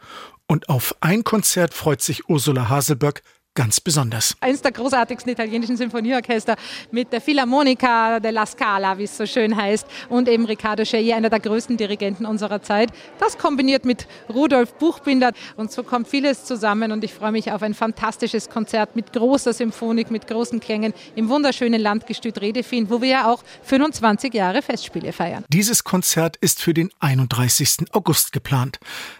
Und 0.47 0.69
auf 0.69 0.95
ein 1.01 1.23
Konzert 1.23 1.73
freut 1.73 2.01
sich 2.01 2.29
Ursula 2.29 2.69
Haselböck 2.69 3.21
ganz 3.57 3.81
besonders. 3.81 4.37
Eines 4.39 4.61
der 4.61 4.71
großartigsten 4.71 5.33
italienischen 5.33 5.77
Sinfonieorchester 5.77 6.55
mit 6.91 7.11
der 7.11 7.19
Philharmonica 7.19 8.19
della 8.19 8.45
Scala, 8.45 8.99
wie 8.99 9.05
es 9.05 9.17
so 9.17 9.25
schön 9.25 9.57
heißt, 9.57 9.87
und 10.09 10.29
eben 10.29 10.45
Riccardo 10.45 10.83
Chailly, 10.83 11.11
einer 11.13 11.31
der 11.31 11.39
größten 11.39 11.75
Dirigenten 11.75 12.27
unserer 12.27 12.61
Zeit. 12.61 12.91
Das 13.19 13.39
kombiniert 13.39 13.83
mit 13.83 14.07
Rudolf 14.29 14.75
Buchbinder 14.75 15.31
und 15.55 15.71
so 15.71 15.81
kommt 15.81 16.07
vieles 16.07 16.45
zusammen 16.45 16.91
und 16.91 17.03
ich 17.03 17.15
freue 17.15 17.31
mich 17.31 17.51
auf 17.51 17.63
ein 17.63 17.73
fantastisches 17.73 18.47
Konzert 18.47 18.95
mit 18.95 19.11
großer 19.11 19.53
Symphonik, 19.53 20.11
mit 20.11 20.27
großen 20.27 20.59
Klängen 20.59 20.93
im 21.15 21.27
wunderschönen 21.27 21.81
Landgestüt 21.81 22.39
Redefin, 22.39 22.91
wo 22.91 23.01
wir 23.01 23.09
ja 23.09 23.31
auch 23.33 23.43
25 23.63 24.35
Jahre 24.35 24.61
Festspiele 24.61 25.11
feiern. 25.13 25.43
Dieses 25.49 25.83
Konzert 25.83 26.37
ist 26.37 26.61
für 26.61 26.75
den 26.75 26.91
31. 26.99 27.91
August 27.91 28.33
geplant. 28.33 28.77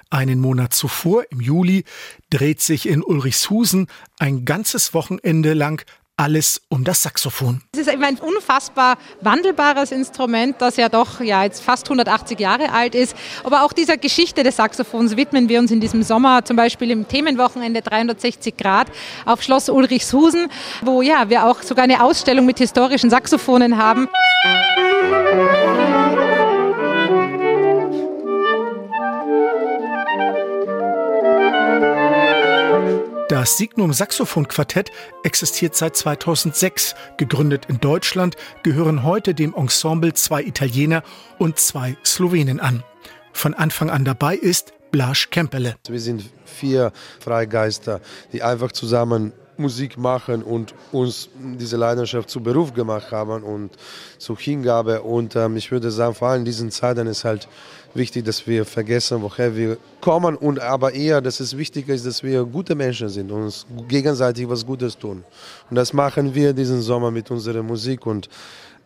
Einen 0.09 0.39
Monat 0.39 0.73
zuvor, 0.73 1.23
im 1.29 1.41
Juli, 1.41 1.83
dreht 2.29 2.61
sich 2.61 2.87
in 2.87 3.03
Ulrichshusen 3.03 3.87
ein 4.19 4.45
ganzes 4.45 4.93
Wochenende 4.93 5.53
lang 5.53 5.83
alles 6.17 6.61
um 6.69 6.83
das 6.83 7.03
Saxophon. 7.03 7.61
Es 7.73 7.81
ist 7.81 7.89
ein 7.89 8.17
unfassbar 8.17 8.97
wandelbares 9.21 9.91
Instrument, 9.91 10.55
das 10.59 10.75
ja 10.75 10.89
doch 10.89 11.21
ja, 11.21 11.43
jetzt 11.43 11.63
fast 11.63 11.85
180 11.85 12.39
Jahre 12.39 12.71
alt 12.71 12.95
ist. 12.95 13.15
Aber 13.43 13.61
auch 13.61 13.71
dieser 13.71 13.97
Geschichte 13.97 14.41
des 14.41 14.55
Saxophons 14.55 15.15
widmen 15.15 15.47
wir 15.47 15.59
uns 15.59 15.69
in 15.69 15.79
diesem 15.79 16.01
Sommer, 16.01 16.43
zum 16.43 16.57
Beispiel 16.57 16.89
im 16.89 17.07
Themenwochenende 17.07 17.83
360 17.83 18.57
Grad 18.57 18.87
auf 19.25 19.43
Schloss 19.43 19.69
Ulrichshusen, 19.69 20.47
wo 20.81 21.03
ja, 21.03 21.29
wir 21.29 21.45
auch 21.45 21.61
sogar 21.61 21.83
eine 21.83 22.03
Ausstellung 22.03 22.47
mit 22.47 22.57
historischen 22.57 23.11
Saxophonen 23.11 23.77
haben. 23.77 24.09
Das 33.37 33.55
Signum 33.55 33.93
Saxophon 33.93 34.47
Quartett 34.47 34.89
existiert 35.21 35.75
seit 35.75 35.95
2006. 35.95 36.95
Gegründet 37.17 37.65
in 37.69 37.79
Deutschland, 37.79 38.35
gehören 38.63 39.03
heute 39.03 39.35
dem 39.35 39.53
Ensemble 39.53 40.11
zwei 40.15 40.41
Italiener 40.41 41.03
und 41.37 41.59
zwei 41.59 41.95
Slowenen 42.03 42.59
an. 42.59 42.83
Von 43.33 43.53
Anfang 43.53 43.91
an 43.91 44.05
dabei 44.05 44.35
ist 44.35 44.73
Blasch 44.89 45.29
Kempele. 45.29 45.75
Wir 45.87 45.99
sind 45.99 46.23
vier 46.45 46.91
Freigeister, 47.19 48.01
die 48.33 48.41
einfach 48.41 48.71
zusammen 48.71 49.33
Musik 49.57 49.99
machen 49.99 50.41
und 50.41 50.73
uns 50.91 51.29
diese 51.37 51.77
Leidenschaft 51.77 52.31
zu 52.31 52.41
Beruf 52.41 52.73
gemacht 52.73 53.11
haben 53.11 53.43
und 53.43 53.71
zur 54.17 54.37
Hingabe. 54.37 55.03
Und 55.03 55.35
ähm, 55.35 55.57
ich 55.57 55.71
würde 55.71 55.91
sagen, 55.91 56.15
vor 56.15 56.29
allem 56.29 56.39
in 56.39 56.45
diesen 56.45 56.71
Zeiten 56.71 57.05
ist 57.05 57.23
halt 57.23 57.47
wichtig, 57.93 58.25
dass 58.25 58.45
wir 58.45 58.65
vergessen, 58.65 59.21
woher 59.21 59.55
wir 59.55 59.77
kommen 60.01 60.35
und 60.35 60.59
aber 60.59 60.93
eher, 60.93 61.21
dass 61.21 61.39
es 61.39 61.57
wichtig 61.57 61.89
ist, 61.89 62.05
dass 62.05 62.23
wir 62.23 62.43
gute 62.43 62.75
Menschen 62.75 63.09
sind 63.09 63.31
und 63.31 63.43
uns 63.43 63.65
gegenseitig 63.87 64.47
was 64.47 64.65
Gutes 64.65 64.97
tun. 64.97 65.23
Und 65.69 65.75
das 65.75 65.93
machen 65.93 66.33
wir 66.33 66.53
diesen 66.53 66.81
Sommer 66.81 67.11
mit 67.11 67.29
unserer 67.31 67.63
Musik 67.63 68.05
und 68.05 68.29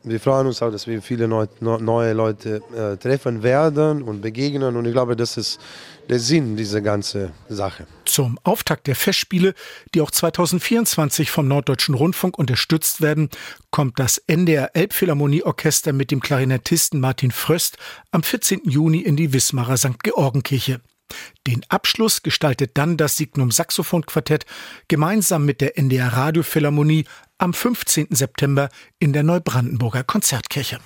wir 0.04 0.20
freuen 0.20 0.48
uns 0.48 0.62
auch, 0.62 0.72
dass 0.72 0.88
wir 0.88 1.02
viele 1.02 1.28
neue 1.28 2.14
Leute 2.14 2.62
äh, 2.76 2.98
treffen 2.98 3.44
werden 3.44 4.02
und 4.02 4.22
begegnen. 4.22 4.76
Und 4.76 4.86
ich 4.86 4.94
glaube, 4.94 5.16
das 5.16 5.38
ist 5.38 5.60
der 6.10 6.20
Sinn 6.20 6.58
dieser 6.58 6.82
ganzen 6.82 7.32
Sache. 7.50 7.86
Zum 8.06 8.40
Auftakt 8.44 8.88
der 8.88 8.96
Festspiele, 8.96 9.54
die 9.94 10.02
auch 10.02 10.12
2024 10.12 11.30
vom 11.30 11.48
Norddeutschen 11.48 11.96
Rundfunk 11.96 12.38
unterstützt 12.38 13.02
werden, 13.02 13.30
kommt 13.70 14.00
das 14.00 14.18
NDR 14.28 14.72
Elbphilharmonieorchester 14.76 15.94
mit 15.94 16.12
dem 16.12 16.20
Klarinettisten 16.20 17.00
Martin 17.00 17.32
Fröst 17.32 17.78
am 18.12 18.24
14. 18.24 18.62
Juni 18.66 19.00
in 19.00 19.16
die 19.16 19.34
Wismarer 19.34 19.78
St. 19.78 20.04
Georgenkirche. 20.04 20.82
Den 21.48 21.62
Abschluss 21.70 22.24
gestaltet 22.24 22.72
dann 22.76 22.98
das 22.98 23.18
Signum 23.18 23.52
Saxophon 23.52 24.06
Quartett 24.06 24.46
gemeinsam 24.88 25.46
mit 25.46 25.62
der 25.62 25.78
NDR 25.78 26.14
Radiophilharmonie 26.14 27.06
am 27.42 27.54
15. 27.54 28.08
September 28.12 28.70
in 29.00 29.14
der 29.14 29.24
Neubrandenburger 29.24 30.04
Konzertkirche. 30.04 30.78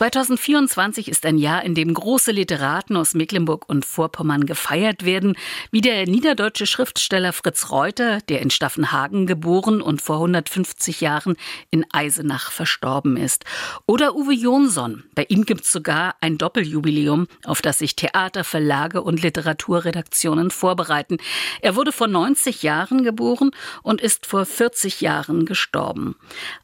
2024 0.00 1.08
ist 1.08 1.26
ein 1.26 1.36
Jahr, 1.36 1.62
in 1.62 1.74
dem 1.74 1.92
große 1.92 2.32
Literaten 2.32 2.96
aus 2.96 3.12
Mecklenburg 3.12 3.68
und 3.68 3.84
Vorpommern 3.84 4.46
gefeiert 4.46 5.04
werden, 5.04 5.36
wie 5.72 5.82
der 5.82 6.06
niederdeutsche 6.06 6.64
Schriftsteller 6.64 7.34
Fritz 7.34 7.70
Reuter, 7.70 8.22
der 8.22 8.40
in 8.40 8.48
Staffenhagen 8.48 9.26
geboren 9.26 9.82
und 9.82 10.00
vor 10.00 10.16
150 10.16 11.02
Jahren 11.02 11.36
in 11.70 11.84
Eisenach 11.92 12.50
verstorben 12.50 13.18
ist. 13.18 13.44
Oder 13.84 14.14
Uwe 14.14 14.32
Jonsson. 14.32 15.04
Bei 15.14 15.26
ihm 15.28 15.44
gibt 15.44 15.64
es 15.64 15.72
sogar 15.72 16.14
ein 16.22 16.38
Doppeljubiläum, 16.38 17.26
auf 17.44 17.60
das 17.60 17.80
sich 17.80 17.94
Theater, 17.94 18.42
Verlage 18.42 19.02
und 19.02 19.20
Literaturredaktionen 19.20 20.50
vorbereiten. 20.50 21.18
Er 21.60 21.76
wurde 21.76 21.92
vor 21.92 22.06
90 22.06 22.62
Jahren 22.62 23.04
geboren 23.04 23.50
und 23.82 24.00
ist 24.00 24.24
vor 24.24 24.46
40 24.46 25.02
Jahren 25.02 25.44
gestorben. 25.44 26.16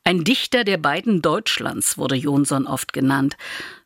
Ein 0.04 0.24
Dichter 0.24 0.64
der 0.64 0.78
beiden 0.78 1.20
Deutschlands 1.20 1.98
wurde 1.98 2.14
Jonsson 2.14 2.66
oft 2.66 2.94
genannt 2.94 3.25
genannt. 3.26 3.36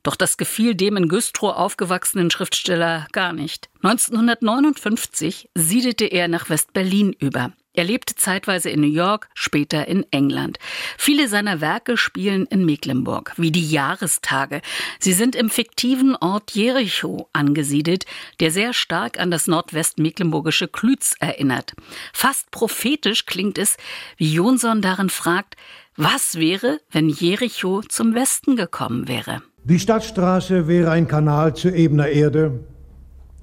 Doch 0.02 0.16
das 0.16 0.38
gefiel 0.38 0.74
dem 0.74 0.96
in 0.96 1.08
Güstrow 1.08 1.54
aufgewachsenen 1.54 2.30
Schriftsteller 2.30 3.06
gar 3.12 3.32
nicht. 3.34 3.68
1959 3.82 5.50
siedelte 5.54 6.06
er 6.06 6.28
nach 6.28 6.48
West-Berlin 6.48 7.12
über. 7.18 7.52
Er 7.74 7.84
lebte 7.84 8.16
zeitweise 8.16 8.68
in 8.70 8.80
New 8.80 8.88
York, 8.90 9.28
später 9.32 9.86
in 9.86 10.04
England. 10.10 10.58
Viele 10.98 11.28
seiner 11.28 11.60
Werke 11.60 11.96
spielen 11.96 12.46
in 12.46 12.64
Mecklenburg, 12.64 13.34
wie 13.36 13.52
die 13.52 13.70
Jahrestage. 13.70 14.60
Sie 14.98 15.12
sind 15.12 15.36
im 15.36 15.50
fiktiven 15.50 16.16
Ort 16.16 16.50
Jericho 16.52 17.28
angesiedelt, 17.32 18.06
der 18.40 18.50
sehr 18.50 18.72
stark 18.72 19.20
an 19.20 19.30
das 19.30 19.46
nordwestmecklenburgische 19.46 20.66
Klütz 20.66 21.14
erinnert. 21.20 21.74
Fast 22.12 22.50
prophetisch 22.50 23.26
klingt 23.26 23.56
es, 23.56 23.76
wie 24.16 24.32
Jonsson 24.32 24.82
darin 24.82 25.10
fragt, 25.10 25.54
was 26.02 26.36
wäre, 26.36 26.78
wenn 26.90 27.10
Jericho 27.10 27.82
zum 27.82 28.14
Westen 28.14 28.56
gekommen 28.56 29.06
wäre? 29.06 29.42
Die 29.64 29.78
Stadtstraße 29.78 30.66
wäre 30.66 30.90
ein 30.90 31.06
Kanal 31.06 31.54
zu 31.54 31.68
ebener 31.68 32.08
Erde, 32.08 32.60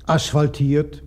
asphaltiert, 0.07 1.03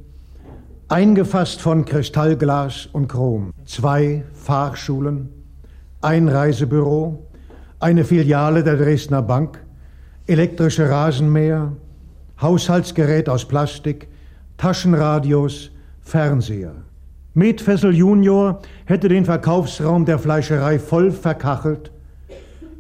eingefasst 0.88 1.60
von 1.60 1.84
Kristallglas 1.84 2.88
und 2.92 3.08
Chrom. 3.08 3.52
Zwei 3.64 4.24
Fahrschulen, 4.32 5.28
ein 6.00 6.28
Reisebüro, 6.28 7.26
eine 7.80 8.04
Filiale 8.04 8.62
der 8.62 8.76
Dresdner 8.76 9.22
Bank, 9.22 9.60
elektrische 10.26 10.88
Rasenmäher, 10.88 11.76
Haushaltsgerät 12.40 13.28
aus 13.28 13.44
Plastik, 13.44 14.08
Taschenradios, 14.56 15.70
Fernseher. 16.00 16.76
Metfessel 17.40 17.94
Junior 17.94 18.61
hätte 18.85 19.09
den 19.09 19.24
Verkaufsraum 19.24 20.05
der 20.05 20.18
Fleischerei 20.18 20.79
voll 20.79 21.11
verkachelt, 21.11 21.90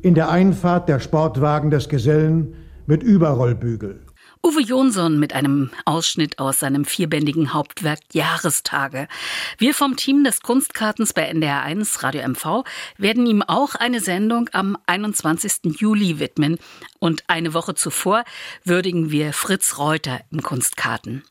in 0.02 0.14
der 0.14 0.28
Einfahrt 0.28 0.86
der 0.86 1.00
Sportwagen 1.00 1.70
des 1.70 1.88
Gesellen 1.88 2.54
mit 2.84 3.02
Überrollbügel. 3.02 4.04
Uwe 4.44 4.60
Jonsson 4.60 5.18
mit 5.18 5.32
einem 5.32 5.70
Ausschnitt 5.86 6.38
aus 6.38 6.58
seinem 6.58 6.84
vierbändigen 6.84 7.54
Hauptwerk 7.54 8.00
Jahrestage. 8.12 9.08
Wir 9.56 9.72
vom 9.72 9.96
Team 9.96 10.24
des 10.24 10.42
Kunstkartens 10.42 11.14
bei 11.14 11.30
NDR1 11.30 12.02
Radio 12.02 12.28
MV 12.28 12.64
werden 12.98 13.24
ihm 13.24 13.40
auch 13.40 13.76
eine 13.76 14.00
Sendung 14.00 14.50
am 14.52 14.76
21. 14.84 15.80
Juli 15.80 16.18
widmen. 16.18 16.58
Und 16.98 17.24
eine 17.28 17.54
Woche 17.54 17.74
zuvor 17.74 18.24
würdigen 18.62 19.10
wir 19.10 19.32
Fritz 19.32 19.78
Reuter 19.78 20.20
im 20.30 20.42
Kunstkarten. 20.42 21.22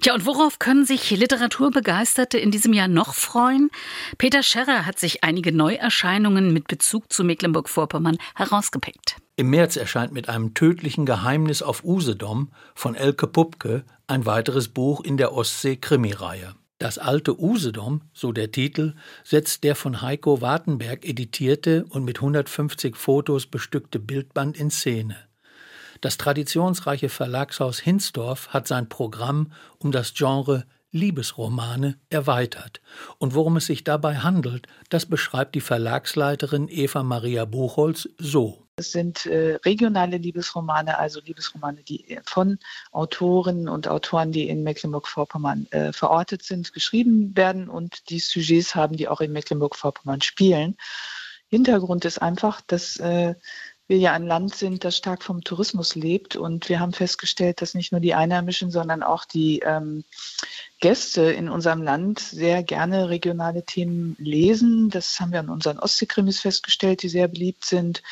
Tja, 0.00 0.14
und 0.14 0.26
worauf 0.26 0.58
können 0.58 0.84
sich 0.84 1.10
Literaturbegeisterte 1.10 2.38
in 2.38 2.50
diesem 2.50 2.72
Jahr 2.72 2.88
noch 2.88 3.14
freuen? 3.14 3.70
Peter 4.18 4.42
Scherrer 4.42 4.86
hat 4.86 4.98
sich 4.98 5.24
einige 5.24 5.52
Neuerscheinungen 5.52 6.52
mit 6.52 6.68
Bezug 6.68 7.12
zu 7.12 7.24
Mecklenburg-Vorpommern 7.24 8.18
herausgepickt. 8.34 9.16
Im 9.36 9.50
März 9.50 9.76
erscheint 9.76 10.12
mit 10.12 10.28
einem 10.28 10.54
tödlichen 10.54 11.04
Geheimnis 11.04 11.62
auf 11.62 11.84
Usedom 11.84 12.52
von 12.74 12.94
Elke 12.94 13.26
Pupke 13.26 13.84
ein 14.06 14.24
weiteres 14.24 14.68
Buch 14.68 15.02
in 15.02 15.16
der 15.16 15.32
Ostsee-Krimireihe. 15.32 16.54
Das 16.78 16.98
alte 16.98 17.40
Usedom, 17.40 18.02
so 18.12 18.32
der 18.32 18.52
Titel, 18.52 18.94
setzt 19.24 19.64
der 19.64 19.74
von 19.74 20.02
Heiko 20.02 20.42
Wartenberg 20.42 21.06
editierte 21.06 21.86
und 21.88 22.04
mit 22.04 22.18
150 22.18 22.96
Fotos 22.96 23.46
bestückte 23.46 23.98
Bildband 23.98 24.58
in 24.58 24.70
Szene. 24.70 25.16
Das 26.06 26.18
traditionsreiche 26.18 27.08
Verlagshaus 27.08 27.80
Hinsdorf 27.80 28.50
hat 28.50 28.68
sein 28.68 28.88
Programm 28.88 29.50
um 29.78 29.90
das 29.90 30.14
Genre 30.14 30.64
Liebesromane 30.92 31.98
erweitert. 32.10 32.80
Und 33.18 33.34
worum 33.34 33.56
es 33.56 33.66
sich 33.66 33.82
dabei 33.82 34.18
handelt, 34.18 34.68
das 34.88 35.06
beschreibt 35.06 35.56
die 35.56 35.60
Verlagsleiterin 35.60 36.68
Eva 36.68 37.02
Maria 37.02 37.44
Buchholz 37.44 38.08
so. 38.18 38.68
Es 38.76 38.92
sind 38.92 39.26
äh, 39.26 39.56
regionale 39.64 40.18
Liebesromane, 40.18 40.96
also 40.96 41.18
Liebesromane, 41.20 41.82
die 41.82 42.20
von 42.24 42.60
Autorinnen 42.92 43.68
und 43.68 43.88
Autoren, 43.88 44.30
die 44.30 44.48
in 44.48 44.62
Mecklenburg-Vorpommern 44.62 45.66
äh, 45.72 45.92
verortet 45.92 46.44
sind, 46.44 46.72
geschrieben 46.72 47.36
werden 47.36 47.68
und 47.68 48.10
die 48.10 48.20
Sujets 48.20 48.76
haben, 48.76 48.96
die 48.96 49.08
auch 49.08 49.20
in 49.20 49.32
Mecklenburg-Vorpommern 49.32 50.22
spielen. 50.22 50.76
Hintergrund 51.48 52.04
ist 52.04 52.22
einfach, 52.22 52.60
dass 52.60 52.96
äh, 52.98 53.34
wir 53.88 53.98
ja 53.98 54.12
ein 54.12 54.26
Land 54.26 54.54
sind, 54.54 54.84
das 54.84 54.96
stark 54.96 55.22
vom 55.22 55.42
Tourismus 55.42 55.94
lebt. 55.94 56.36
Und 56.36 56.68
wir 56.68 56.80
haben 56.80 56.92
festgestellt, 56.92 57.62
dass 57.62 57.74
nicht 57.74 57.92
nur 57.92 58.00
die 58.00 58.14
Einheimischen, 58.14 58.70
sondern 58.70 59.02
auch 59.02 59.24
die 59.24 59.60
ähm, 59.60 60.04
Gäste 60.80 61.22
in 61.22 61.48
unserem 61.48 61.82
Land 61.82 62.18
sehr 62.18 62.62
gerne 62.62 63.08
regionale 63.08 63.64
Themen 63.64 64.16
lesen. 64.18 64.90
Das 64.90 65.20
haben 65.20 65.32
wir 65.32 65.40
an 65.40 65.48
unseren 65.48 65.78
Ostseekrimis 65.78 66.40
festgestellt, 66.40 67.02
die 67.02 67.08
sehr 67.08 67.28
beliebt 67.28 67.64
sind. 67.64 68.02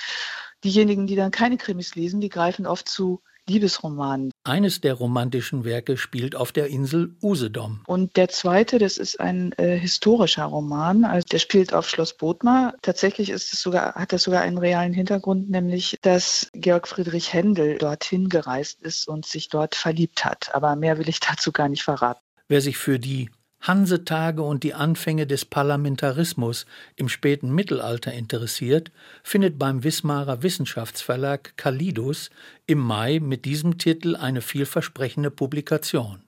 Diejenigen, 0.62 1.06
die 1.06 1.16
dann 1.16 1.30
keine 1.30 1.56
Krimis 1.56 1.94
lesen, 1.94 2.20
die 2.20 2.30
greifen 2.30 2.66
oft 2.66 2.88
zu 2.88 3.20
Liebesroman. 3.48 4.30
Eines 4.44 4.80
der 4.80 4.94
romantischen 4.94 5.64
Werke 5.64 5.96
spielt 5.96 6.34
auf 6.34 6.52
der 6.52 6.68
Insel 6.68 7.16
Usedom. 7.22 7.82
Und 7.86 8.16
der 8.16 8.28
zweite, 8.28 8.78
das 8.78 8.96
ist 8.96 9.20
ein 9.20 9.52
äh, 9.52 9.76
historischer 9.76 10.44
Roman. 10.44 11.04
Also 11.04 11.26
der 11.30 11.38
spielt 11.38 11.74
auf 11.74 11.88
Schloss 11.88 12.16
Bodmar. 12.16 12.74
Tatsächlich 12.82 13.30
ist 13.30 13.52
es 13.52 13.60
sogar, 13.60 13.94
hat 13.94 14.12
das 14.12 14.22
sogar 14.22 14.42
einen 14.42 14.58
realen 14.58 14.92
Hintergrund, 14.92 15.50
nämlich 15.50 15.98
dass 16.02 16.50
Georg 16.54 16.88
Friedrich 16.88 17.32
Händel 17.32 17.78
dorthin 17.78 18.28
gereist 18.28 18.80
ist 18.82 19.08
und 19.08 19.26
sich 19.26 19.48
dort 19.48 19.74
verliebt 19.74 20.24
hat. 20.24 20.54
Aber 20.54 20.76
mehr 20.76 20.98
will 20.98 21.08
ich 21.08 21.20
dazu 21.20 21.52
gar 21.52 21.68
nicht 21.68 21.82
verraten. 21.82 22.20
Wer 22.48 22.60
sich 22.60 22.76
für 22.76 22.98
die 22.98 23.30
Hansetage 23.66 24.42
und 24.42 24.62
die 24.62 24.74
Anfänge 24.74 25.26
des 25.26 25.46
Parlamentarismus 25.46 26.66
im 26.96 27.08
späten 27.08 27.50
Mittelalter 27.50 28.12
interessiert, 28.12 28.92
findet 29.22 29.58
beim 29.58 29.84
Wismarer 29.84 30.42
Wissenschaftsverlag 30.42 31.56
Kalidus 31.56 32.28
im 32.66 32.78
Mai 32.78 33.20
mit 33.20 33.46
diesem 33.46 33.78
Titel 33.78 34.16
eine 34.16 34.42
vielversprechende 34.42 35.30
Publikation. 35.30 36.22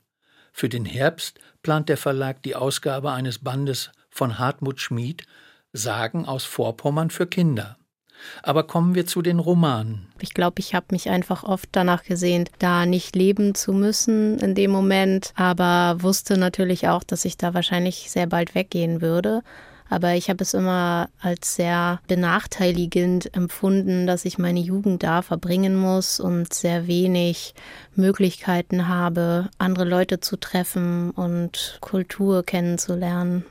Für 0.51 0.71
den 0.71 0.87
Herbst 0.87 1.39
plant 1.63 1.91
der 1.91 1.99
Verlag 1.99 2.43
die 2.43 2.57
Ausgabe 2.57 3.13
eines 3.13 3.39
Bandes 3.39 3.91
von 4.09 4.39
Hartmut 4.39 4.81
Schmid 4.81 5.27
Sagen 5.75 6.25
aus 6.25 6.45
Vorpommern 6.45 7.11
für 7.11 7.27
Kinder. 7.27 7.77
Aber 8.43 8.65
kommen 8.65 8.95
wir 8.95 9.07
zu 9.07 9.23
den 9.23 9.39
Romanen. 9.39 10.09
Ich 10.21 10.35
glaube, 10.35 10.61
ich 10.61 10.75
habe 10.75 10.87
mich 10.91 11.09
einfach 11.11 11.45
oft 11.45 11.69
danach 11.73 12.05
gesehnt, 12.05 12.51
da 12.59 12.87
nicht 12.87 13.17
leben 13.17 13.55
zu 13.55 13.73
müssen 13.73 14.39
in 14.39 14.55
dem 14.55 14.71
Moment, 14.71 15.33
aber 15.37 16.03
wusste 16.03 16.37
natürlich 16.39 16.89
auch, 16.89 17.05
dass 17.05 17.25
ich 17.25 17.37
da 17.37 17.55
wahrscheinlich 17.55 18.11
sehr 18.11 18.27
bald 18.27 18.55
weggehen 18.55 19.01
würde. 19.01 19.43
Aber 19.89 20.15
ich 20.15 20.29
habe 20.29 20.43
es 20.43 20.53
immer 20.55 21.09
als 21.21 21.55
sehr 21.55 22.01
benachteiligend 22.09 23.33
empfunden, 23.35 24.07
dass 24.07 24.25
ich 24.25 24.39
meine 24.39 24.61
Jugend 24.61 25.03
da 25.03 25.23
verbringen 25.23 25.77
muss 25.77 26.19
und 26.19 26.53
sehr 26.53 26.87
wenig 26.87 27.55
Möglichkeiten 27.95 28.89
habe, 28.89 29.49
andere 29.59 29.85
Leute 29.85 30.21
zu 30.21 30.37
treffen 30.37 31.11
und 31.13 31.79
Kultur 31.81 32.43
kennenzulernen. 32.43 33.45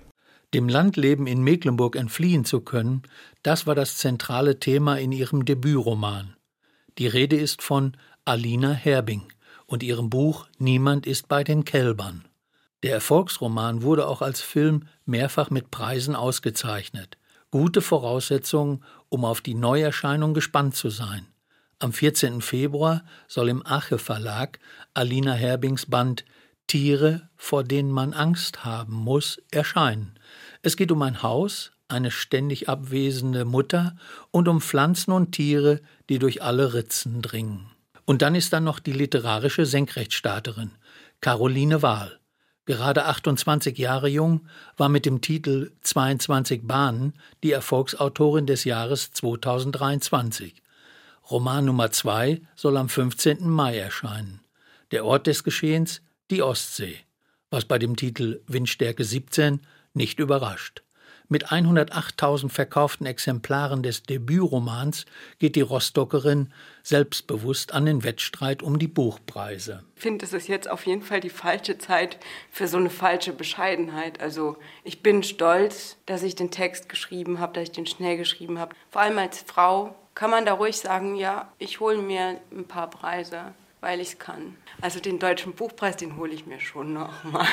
Dem 0.54 0.70
Landleben 0.70 1.28
in 1.28 1.42
Mecklenburg 1.42 1.96
entfliehen 1.96 2.46
zu 2.46 2.62
können, 2.62 3.04
das 3.46 3.68
war 3.68 3.76
das 3.76 3.98
zentrale 3.98 4.60
Thema 4.60 4.98
in 4.98 5.12
ihrem 5.12 5.46
Debütroman. 5.46 6.36
Die 6.98 7.06
Rede 7.06 7.36
ist 7.36 7.62
von 7.62 7.96
Alina 8.26 8.72
Herbing 8.72 9.22
und 9.68 9.84
ihrem 9.84 10.10
Buch 10.10 10.48
Niemand 10.58 11.06
ist 11.06 11.28
bei 11.28 11.44
den 11.44 11.64
Kälbern. 11.64 12.26
Der 12.82 12.94
Erfolgsroman 12.94 13.84
wurde 13.84 14.08
auch 14.08 14.24
als 14.24 14.42
Film 14.42 14.88
mehrfach 15.06 15.52
mit 15.52 15.70
Preisen 15.70 16.16
ausgezeichnet. 16.16 17.20
Gute 17.52 17.82
Voraussetzungen, 17.82 18.84
um 19.10 19.24
auf 19.24 19.42
die 19.42 19.54
Neuerscheinung 19.54 20.34
gespannt 20.34 20.76
zu 20.76 20.90
sein. 20.90 21.28
Am 21.78 21.94
14. 21.94 22.42
Februar 22.42 23.06
soll 23.28 23.50
im 23.50 23.64
Ache 23.64 24.00
Verlag 24.00 24.60
Alina 24.96 25.34
Herbings 25.34 25.86
Band 25.86 26.26
Tiere, 26.66 27.30
vor 27.36 27.64
denen 27.64 27.92
man 27.92 28.14
Angst 28.14 28.66
haben 28.66 28.96
muss, 28.96 29.40
erscheinen. 29.52 30.18
Es 30.64 30.78
geht 30.78 30.92
um 30.92 31.04
ein 31.04 31.22
Haus, 31.22 31.74
eine 31.88 32.12
ständig 32.12 32.70
abwesende 32.70 33.46
Mutter 33.46 33.96
und 34.32 34.48
um 34.48 34.62
Pflanzen 34.62 35.12
und 35.12 35.32
Tiere, 35.32 35.82
die 36.10 36.20
durch 36.20 36.42
alle 36.42 36.74
Ritzen 36.74 37.22
dringen. 37.22 37.72
Und 38.06 38.22
dann 38.22 38.36
ist 38.36 38.54
da 38.54 38.60
noch 38.60 38.80
die 38.80 38.92
literarische 38.92 39.66
Senkrechtstarterin, 39.66 40.72
Caroline 41.22 41.82
Wahl. 41.82 42.20
Gerade 42.66 43.06
28 43.06 43.78
Jahre 43.78 44.10
jung, 44.10 44.48
war 44.76 44.90
mit 44.90 45.06
dem 45.06 45.22
Titel 45.22 45.72
22 45.82 46.68
Bahnen 46.68 47.14
die 47.44 47.52
Erfolgsautorin 47.52 48.48
des 48.48 48.64
Jahres 48.64 49.12
2023. 49.12 50.64
Roman 51.30 51.66
Nummer 51.66 51.92
2 51.92 52.42
soll 52.56 52.78
am 52.78 52.90
15. 52.90 53.48
Mai 53.50 53.78
erscheinen. 53.78 54.42
Der 54.92 55.06
Ort 55.06 55.28
des 55.28 55.44
Geschehens 55.44 56.02
die 56.32 56.42
Ostsee, 56.42 56.98
was 57.52 57.66
bei 57.66 57.78
dem 57.78 57.96
Titel 57.96 58.42
Windstärke 58.48 59.04
17 59.04 59.62
nicht 59.94 60.20
überrascht. 60.20 60.84
Mit 61.28 61.48
108.000 61.48 62.50
verkauften 62.50 63.06
Exemplaren 63.08 63.82
des 63.82 64.04
Debütromans 64.04 65.06
geht 65.40 65.56
die 65.56 65.62
Rostockerin 65.62 66.54
selbstbewusst 66.84 67.74
an 67.74 67.86
den 67.86 68.04
Wettstreit 68.04 68.62
um 68.62 68.78
die 68.78 68.88
Buchpreise. 68.88 69.84
Ich 69.96 70.04
finde, 70.04 70.26
es 70.26 70.34
ist 70.34 70.48
jetzt 70.48 70.70
auf 70.70 70.86
jeden 70.86 71.02
Fall 71.02 71.22
die 71.22 71.30
falsche 71.30 71.80
Zeit 71.80 72.18
für 72.52 72.68
so 72.68 72.78
eine 72.78 72.92
falsche 72.92 73.34
Bescheidenheit. 73.34 74.22
Also 74.22 74.58
ich 74.84 75.02
bin 75.02 75.24
stolz, 75.24 75.98
dass 76.06 76.22
ich 76.22 76.36
den 76.36 76.52
Text 76.52 76.90
geschrieben 76.90 77.40
habe, 77.40 77.54
dass 77.54 77.64
ich 77.64 77.72
den 77.72 77.88
schnell 77.88 78.18
geschrieben 78.18 78.60
habe. 78.60 78.76
Vor 78.92 79.02
allem 79.02 79.18
als 79.18 79.44
Frau 79.48 79.96
kann 80.14 80.30
man 80.30 80.46
da 80.46 80.54
ruhig 80.54 80.78
sagen, 80.78 81.16
ja, 81.16 81.52
ich 81.58 81.80
hole 81.80 81.98
mir 81.98 82.40
ein 82.52 82.66
paar 82.68 82.90
Preise, 82.90 83.54
weil 83.82 84.00
ich 84.00 84.10
es 84.10 84.20
kann. 84.20 84.56
Also 84.80 85.00
den 85.00 85.18
deutschen 85.18 85.54
Buchpreis, 85.54 85.98
den 85.98 86.18
hole 86.18 86.34
ich 86.34 86.46
mir 86.46 86.60
schon 86.60 86.94
noch 86.94 87.24
mal. 87.24 87.48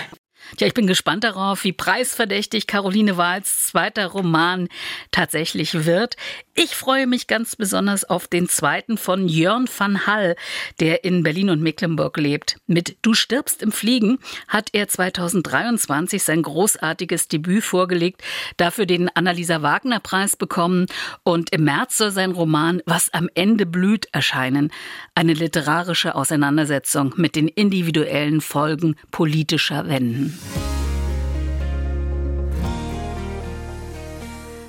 Tja, 0.57 0.67
ich 0.67 0.75
bin 0.75 0.87
gespannt 0.87 1.25
darauf, 1.25 1.65
wie 1.65 1.73
preisverdächtig 1.73 2.67
Caroline 2.67 3.17
Wahls 3.17 3.67
zweiter 3.69 4.07
Roman 4.09 4.69
tatsächlich 5.11 5.87
wird. 5.87 6.17
Ich 6.55 6.77
freue 6.77 7.07
mich 7.07 7.27
ganz 7.27 7.57
besonders 7.57 8.05
auf 8.05 8.29
den 8.29 8.49
zweiten 8.49 8.99
von 8.99 9.27
Jörn 9.27 9.67
van 9.75 10.07
Hall, 10.07 10.37
der 10.81 11.05
in 11.05 11.23
Berlin 11.23 11.49
und 11.49 11.63
Mecklenburg 11.63 12.19
lebt. 12.19 12.59
Mit 12.67 12.97
Du 13.01 13.15
stirbst 13.15 13.63
im 13.63 13.73
Fliegen 13.73 14.19
hat 14.49 14.69
er 14.73 14.89
2023 14.89 16.23
sein 16.23 16.43
großartiges 16.43 17.29
Debüt 17.29 17.65
vorgelegt, 17.65 18.23
dafür 18.59 18.85
den 18.85 19.09
Annalisa 19.09 19.63
Wagner 19.63 20.01
Preis 20.01 20.37
bekommen 20.37 20.87
und 21.23 21.51
im 21.51 21.65
März 21.65 21.97
soll 21.97 22.11
sein 22.11 22.33
Roman 22.33 22.83
Was 22.85 23.13
am 23.15 23.31
Ende 23.35 23.65
blüht 23.65 24.09
erscheinen. 24.13 24.71
Eine 25.15 25.33
literarische 25.33 26.15
Auseinandersetzung 26.15 27.15
mit 27.17 27.37
den 27.37 27.49
individuellen 27.49 28.43
Folgen 28.43 28.97
politischer 29.11 29.89
Wenden. 29.89 30.32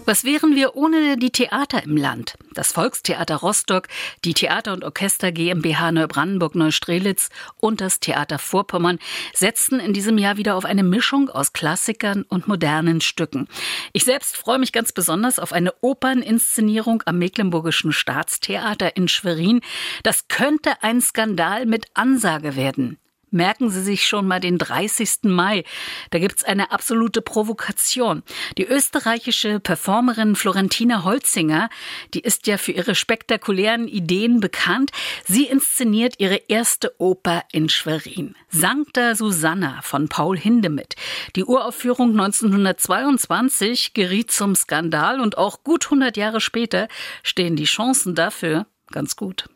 Was 0.06 0.26
wären 0.26 0.56
wir 0.56 0.76
ohne 0.76 1.15
die 1.17 1.32
Theater 1.32 1.82
im 1.84 1.95
Land? 1.95 2.36
Das 2.54 2.73
Volkstheater 2.73 3.38
Rostock, 3.38 3.88
die 4.26 4.34
Theater- 4.34 4.73
und 4.73 4.84
Orchester 4.84 5.32
GmbH 5.32 5.93
Neubrandenburg-Neustrelitz 5.93 7.30
und 7.58 7.80
das 7.80 8.02
Theater 8.02 8.38
Vorpommern 8.38 8.99
setzten 9.34 9.80
in 9.80 9.93
diesem 9.93 10.17
Jahr 10.17 10.36
wieder 10.36 10.56
auf 10.56 10.65
eine 10.65 10.84
Mischung 10.84 11.30
aus 11.30 11.54
Klassikern 11.54 12.23
und 12.23 12.49
modernen 12.49 12.99
Stücken. 12.99 13.47
Ich 13.93 14.04
selbst 14.04 14.36
freue 14.36 14.60
mich 14.60 14.73
ganz 14.73 14.91
besonders 14.91 15.39
auf 15.39 15.54
eine 15.54 15.73
Operninszenierung 15.80 17.02
am 17.06 17.17
Mecklenburgischen 17.17 17.93
Staatstheater 17.93 18.97
in 18.97 19.08
Schwerin. 19.08 19.62
Das 20.04 20.28
könnte 20.28 20.84
ein 20.84 20.99
Skandal 20.99 21.65
mit 21.65 21.86
Ansage 21.93 22.58
werden. 22.58 22.97
Merken 23.34 23.72
Sie 23.72 23.82
sich 23.82 24.08
schon 24.08 24.28
mal 24.28 24.39
den 24.39 24.60
30. 24.60 25.24
Mai. 25.24 25.63
Da 26.12 26.19
gibt's 26.19 26.43
eine 26.43 26.72
absolute 26.72 27.22
Provokation. 27.22 28.22
Die 28.60 28.65
österreichische 28.65 29.60
Performerin 29.60 30.36
Florentina 30.36 31.04
Holzinger, 31.04 31.69
die 32.13 32.19
ist 32.19 32.46
ja 32.46 32.58
für 32.58 32.74
ihre 32.74 32.93
spektakulären 32.93 33.88
Ideen 33.88 34.39
bekannt. 34.39 34.91
Sie 35.26 35.46
inszeniert 35.46 36.15
ihre 36.19 36.41
erste 36.48 36.93
Oper 37.00 37.43
in 37.52 37.69
Schwerin. 37.69 38.36
Sancta 38.50 39.15
Susanna 39.15 39.82
von 39.82 40.10
Paul 40.10 40.38
Hindemith. 40.38 40.96
Die 41.36 41.43
Uraufführung 41.43 42.12
1922 42.12 43.96
geriet 43.96 44.32
zum 44.32 44.54
Skandal 44.56 45.19
und 45.19 45.39
auch 45.39 45.63
gut 45.63 45.86
100 45.86 46.17
Jahre 46.17 46.39
später 46.39 46.88
stehen 47.24 47.56
die 47.56 47.63
Chancen 47.63 48.13
dafür 48.13 48.67
ganz 48.93 49.15
gut. 49.15 49.50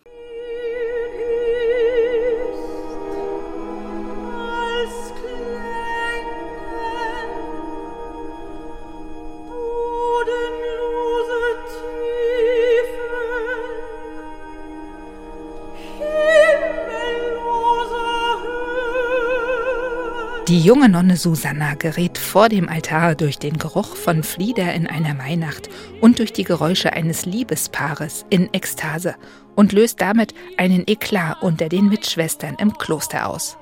Die 20.47 20.61
junge 20.61 20.87
Nonne 20.87 21.17
Susanna 21.17 21.73
gerät 21.73 22.17
vor 22.17 22.47
dem 22.47 22.69
Altar 22.69 23.15
durch 23.15 23.37
den 23.37 23.57
Geruch 23.57 23.97
von 23.97 24.23
Flieder 24.23 24.73
in 24.73 24.87
einer 24.87 25.13
Mainacht 25.13 25.67
und 25.99 26.19
durch 26.19 26.31
die 26.31 26.45
Geräusche 26.45 26.93
eines 26.93 27.25
Liebespaares 27.25 28.25
in 28.29 28.53
Ekstase 28.53 29.15
und 29.55 29.73
löst 29.73 29.99
damit 29.99 30.33
einen 30.55 30.85
Eklat 30.87 31.41
unter 31.41 31.67
den 31.67 31.89
Mitschwestern 31.89 32.55
im 32.59 32.77
Kloster 32.77 33.27
aus. 33.27 33.57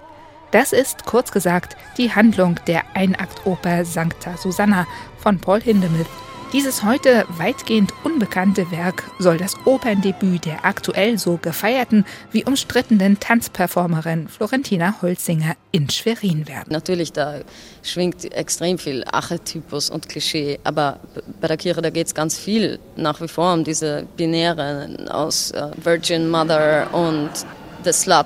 Das 0.52 0.74
ist, 0.74 1.06
kurz 1.08 1.32
gesagt, 1.32 1.76
die 1.98 2.14
Handlung 2.14 2.60
der 2.68 2.84
Einaktoper 2.94 3.84
Sancta 3.84 4.38
Susanna 4.38 4.86
von 5.18 5.40
Paul 5.40 5.62
Hindemith, 5.62 6.06
dieses 6.54 6.84
heute 6.84 7.26
weitgehend 7.38 7.92
unbekannte 8.04 8.70
Werk 8.72 9.04
soll 9.20 9.38
das 9.38 9.56
Operndebüt 9.66 10.46
der 10.46 10.66
aktuell 10.66 11.18
so 11.18 11.38
gefeierten 11.42 12.06
wie 12.32 12.44
umstrittenen 12.44 13.20
Tanzperformerin 13.20 14.28
Florentina 14.28 14.96
Holzinger 15.02 15.56
in 15.72 15.90
Schwerin 15.90 16.48
werden. 16.48 16.72
Natürlich, 16.72 17.12
da 17.12 17.40
schwingt 17.84 18.32
extrem 18.34 18.78
viel 18.78 19.04
Archetypus 19.12 19.90
und 19.90 20.08
Klischee, 20.08 20.60
aber 20.64 21.00
bei 21.42 21.48
der 21.48 21.58
Kirche, 21.58 21.82
da 21.82 21.90
geht 21.90 22.08
es 22.08 22.16
ganz 22.16 22.38
viel 22.38 22.80
nach 22.96 23.20
wie 23.22 23.28
vor 23.28 23.54
um 23.54 23.64
diese 23.64 24.06
Binäre 24.16 24.90
aus 25.10 25.52
äh, 25.52 25.72
Virgin 25.84 26.30
Mother 26.30 26.94
und 26.94 27.32
The 27.84 27.92
Slut 27.92 28.26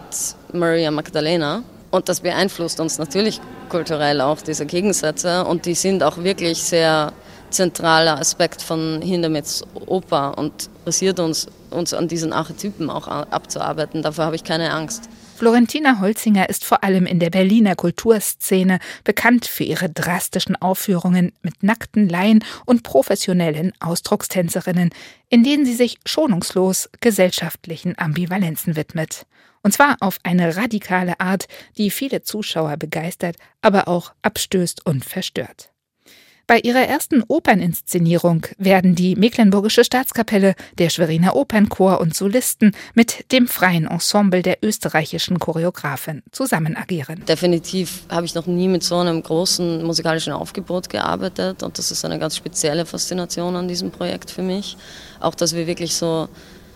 Maria 0.53 0.91
Magdalena. 0.91 1.63
Und 1.91 2.07
das 2.07 2.19
beeinflusst 2.19 2.79
uns 2.79 2.97
natürlich 2.97 3.41
kulturell 3.69 4.21
auch, 4.21 4.41
diese 4.41 4.65
Gegensätze. 4.65 5.45
Und 5.45 5.65
die 5.65 5.73
sind 5.73 6.03
auch 6.03 6.17
wirklich 6.17 6.61
sehr 6.61 7.13
zentraler 7.49 8.19
Aspekt 8.19 8.61
von 8.61 9.01
Hindemiths 9.01 9.63
Oper 9.85 10.37
und 10.37 10.69
interessiert 10.79 11.19
uns, 11.19 11.47
uns 11.69 11.93
an 11.93 12.07
diesen 12.07 12.33
Archetypen 12.33 12.89
auch 12.89 13.07
abzuarbeiten. 13.07 14.01
Dafür 14.01 14.25
habe 14.25 14.35
ich 14.35 14.43
keine 14.43 14.71
Angst. 14.71 15.09
Florentina 15.39 16.01
Holzinger 16.01 16.49
ist 16.49 16.65
vor 16.65 16.83
allem 16.83 17.05
in 17.05 17.19
der 17.19 17.29
Berliner 17.29 17.75
Kulturszene 17.75 18.79
bekannt 19.05 19.45
für 19.45 19.63
ihre 19.63 19.89
drastischen 19.89 20.57
Aufführungen 20.57 21.31
mit 21.41 21.63
nackten 21.63 22.09
Laien 22.09 22.43
und 22.65 22.83
professionellen 22.83 23.71
Ausdruckstänzerinnen, 23.79 24.89
in 25.29 25.45
denen 25.45 25.65
sie 25.65 25.75
sich 25.75 25.97
schonungslos 26.05 26.89
gesellschaftlichen 26.99 27.97
Ambivalenzen 27.97 28.75
widmet. 28.75 29.25
Und 29.63 29.73
zwar 29.73 29.95
auf 30.01 30.17
eine 30.23 30.57
radikale 30.57 31.19
Art, 31.21 31.47
die 31.77 31.89
viele 31.89 32.21
Zuschauer 32.21 32.75
begeistert, 32.75 33.37
aber 33.61 33.87
auch 33.87 34.11
abstößt 34.23 34.85
und 34.85 35.05
verstört. 35.05 35.71
Bei 36.49 36.57
ihrer 36.61 36.81
ersten 36.81 37.23
Operninszenierung 37.27 38.47
werden 38.57 38.95
die 38.95 39.15
Mecklenburgische 39.15 39.83
Staatskapelle, 39.83 40.55
der 40.79 40.89
Schweriner 40.89 41.35
Opernchor 41.35 42.01
und 42.01 42.15
Solisten 42.15 42.71
mit 42.95 43.31
dem 43.31 43.47
freien 43.47 43.85
Ensemble 43.85 44.41
der 44.41 44.57
österreichischen 44.63 45.37
Choreografin 45.37 46.23
zusammen 46.31 46.75
agieren. 46.75 47.23
Definitiv 47.27 48.01
habe 48.09 48.25
ich 48.25 48.33
noch 48.33 48.47
nie 48.47 48.67
mit 48.67 48.81
so 48.81 48.97
einem 48.97 49.21
großen 49.21 49.83
musikalischen 49.83 50.33
Aufgebot 50.33 50.89
gearbeitet 50.89 51.61
und 51.61 51.77
das 51.77 51.91
ist 51.91 52.03
eine 52.03 52.17
ganz 52.17 52.35
spezielle 52.35 52.87
Faszination 52.87 53.55
an 53.55 53.67
diesem 53.67 53.91
Projekt 53.91 54.31
für 54.31 54.41
mich. 54.41 54.75
Auch, 55.19 55.35
dass 55.35 55.53
wir 55.53 55.67
wirklich 55.67 55.93
so 55.93 56.29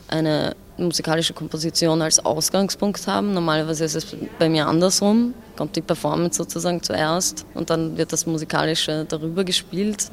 eine 0.07 0.55
musikalische 0.77 1.33
Komposition 1.33 2.01
als 2.01 2.23
Ausgangspunkt 2.23 3.05
haben. 3.07 3.33
Normalerweise 3.33 3.85
ist 3.85 3.95
es 3.95 4.07
bei 4.39 4.49
mir 4.49 4.67
andersrum, 4.67 5.33
kommt 5.55 5.75
die 5.75 5.81
Performance 5.81 6.37
sozusagen 6.37 6.81
zuerst 6.81 7.45
und 7.53 7.69
dann 7.69 7.97
wird 7.97 8.11
das 8.11 8.25
Musikalische 8.25 9.05
darüber 9.07 9.43
gespielt. 9.43 10.09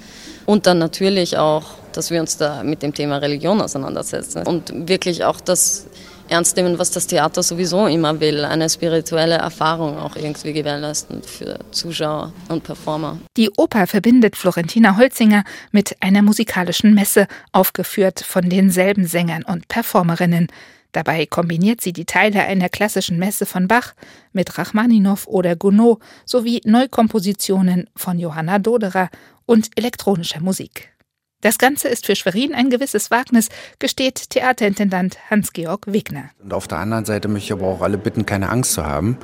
Und 0.46 0.66
dann 0.66 0.78
natürlich 0.78 1.38
auch, 1.38 1.64
dass 1.92 2.10
wir 2.10 2.20
uns 2.20 2.36
da 2.36 2.62
mit 2.62 2.82
dem 2.82 2.94
Thema 2.94 3.16
Religion 3.18 3.60
auseinandersetzen 3.60 4.46
und 4.46 4.88
wirklich 4.88 5.24
auch 5.24 5.40
das 5.40 5.86
ernst 6.30 6.56
nehmen, 6.56 6.78
was 6.78 6.90
das 6.90 7.06
Theater 7.06 7.42
sowieso 7.42 7.86
immer 7.86 8.20
will, 8.20 8.44
eine 8.44 8.70
spirituelle 8.70 9.36
Erfahrung 9.36 9.98
auch 9.98 10.16
irgendwie 10.16 10.52
gewährleisten 10.52 11.22
für 11.22 11.58
Zuschauer 11.70 12.32
und 12.48 12.62
Performer. 12.64 13.18
Die 13.36 13.50
Oper 13.56 13.86
verbindet 13.86 14.36
Florentina 14.36 14.96
Holzinger 14.96 15.44
mit 15.72 15.96
einer 16.00 16.22
musikalischen 16.22 16.94
Messe, 16.94 17.26
aufgeführt 17.52 18.20
von 18.20 18.48
denselben 18.48 19.06
Sängern 19.06 19.42
und 19.42 19.68
Performerinnen. 19.68 20.48
Dabei 20.92 21.26
kombiniert 21.26 21.80
sie 21.80 21.92
die 21.92 22.04
Teile 22.04 22.42
einer 22.42 22.68
klassischen 22.68 23.18
Messe 23.18 23.46
von 23.46 23.68
Bach 23.68 23.94
mit 24.32 24.58
Rachmaninow 24.58 25.26
oder 25.28 25.54
Gounod 25.54 26.00
sowie 26.24 26.60
Neukompositionen 26.64 27.88
von 27.94 28.18
Johanna 28.18 28.58
Doderer 28.58 29.08
und 29.46 29.68
elektronischer 29.76 30.40
Musik. 30.40 30.90
Das 31.42 31.56
Ganze 31.56 31.88
ist 31.88 32.04
für 32.04 32.14
Schwerin 32.16 32.52
ein 32.54 32.68
gewisses 32.68 33.10
Wagnis, 33.10 33.48
gesteht 33.78 34.28
Theaterintendant 34.28 35.16
Hans-Georg 35.30 35.86
Wegner. 35.86 36.24
Und 36.42 36.52
auf 36.52 36.68
der 36.68 36.78
anderen 36.78 37.06
Seite 37.06 37.28
möchte 37.28 37.46
ich 37.46 37.52
aber 37.52 37.66
auch 37.66 37.80
alle 37.80 37.96
bitten, 37.96 38.26
keine 38.26 38.50
Angst 38.50 38.74
zu 38.74 38.84
haben, 38.84 39.16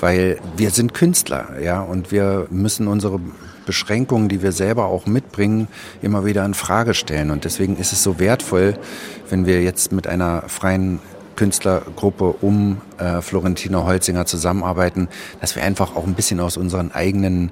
weil 0.00 0.40
wir 0.56 0.70
sind 0.70 0.94
Künstler, 0.94 1.60
ja, 1.62 1.80
und 1.80 2.10
wir 2.10 2.48
müssen 2.50 2.88
unsere 2.88 3.20
Beschränkungen, 3.66 4.28
die 4.28 4.42
wir 4.42 4.50
selber 4.50 4.86
auch 4.86 5.06
mitbringen, 5.06 5.68
immer 6.02 6.24
wieder 6.24 6.44
in 6.44 6.54
Frage 6.54 6.92
stellen. 6.92 7.30
Und 7.30 7.44
deswegen 7.44 7.76
ist 7.76 7.92
es 7.92 8.02
so 8.02 8.18
wertvoll, 8.18 8.76
wenn 9.30 9.46
wir 9.46 9.62
jetzt 9.62 9.92
mit 9.92 10.08
einer 10.08 10.42
freien 10.48 10.98
Künstlergruppe 11.36 12.34
um 12.40 12.80
äh, 12.98 13.20
Florentina 13.22 13.84
Holzinger 13.84 14.26
zusammenarbeiten, 14.26 15.08
dass 15.40 15.56
wir 15.56 15.62
einfach 15.62 15.96
auch 15.96 16.06
ein 16.06 16.14
bisschen 16.14 16.40
aus 16.40 16.56
unseren 16.56 16.92
eigenen 16.92 17.50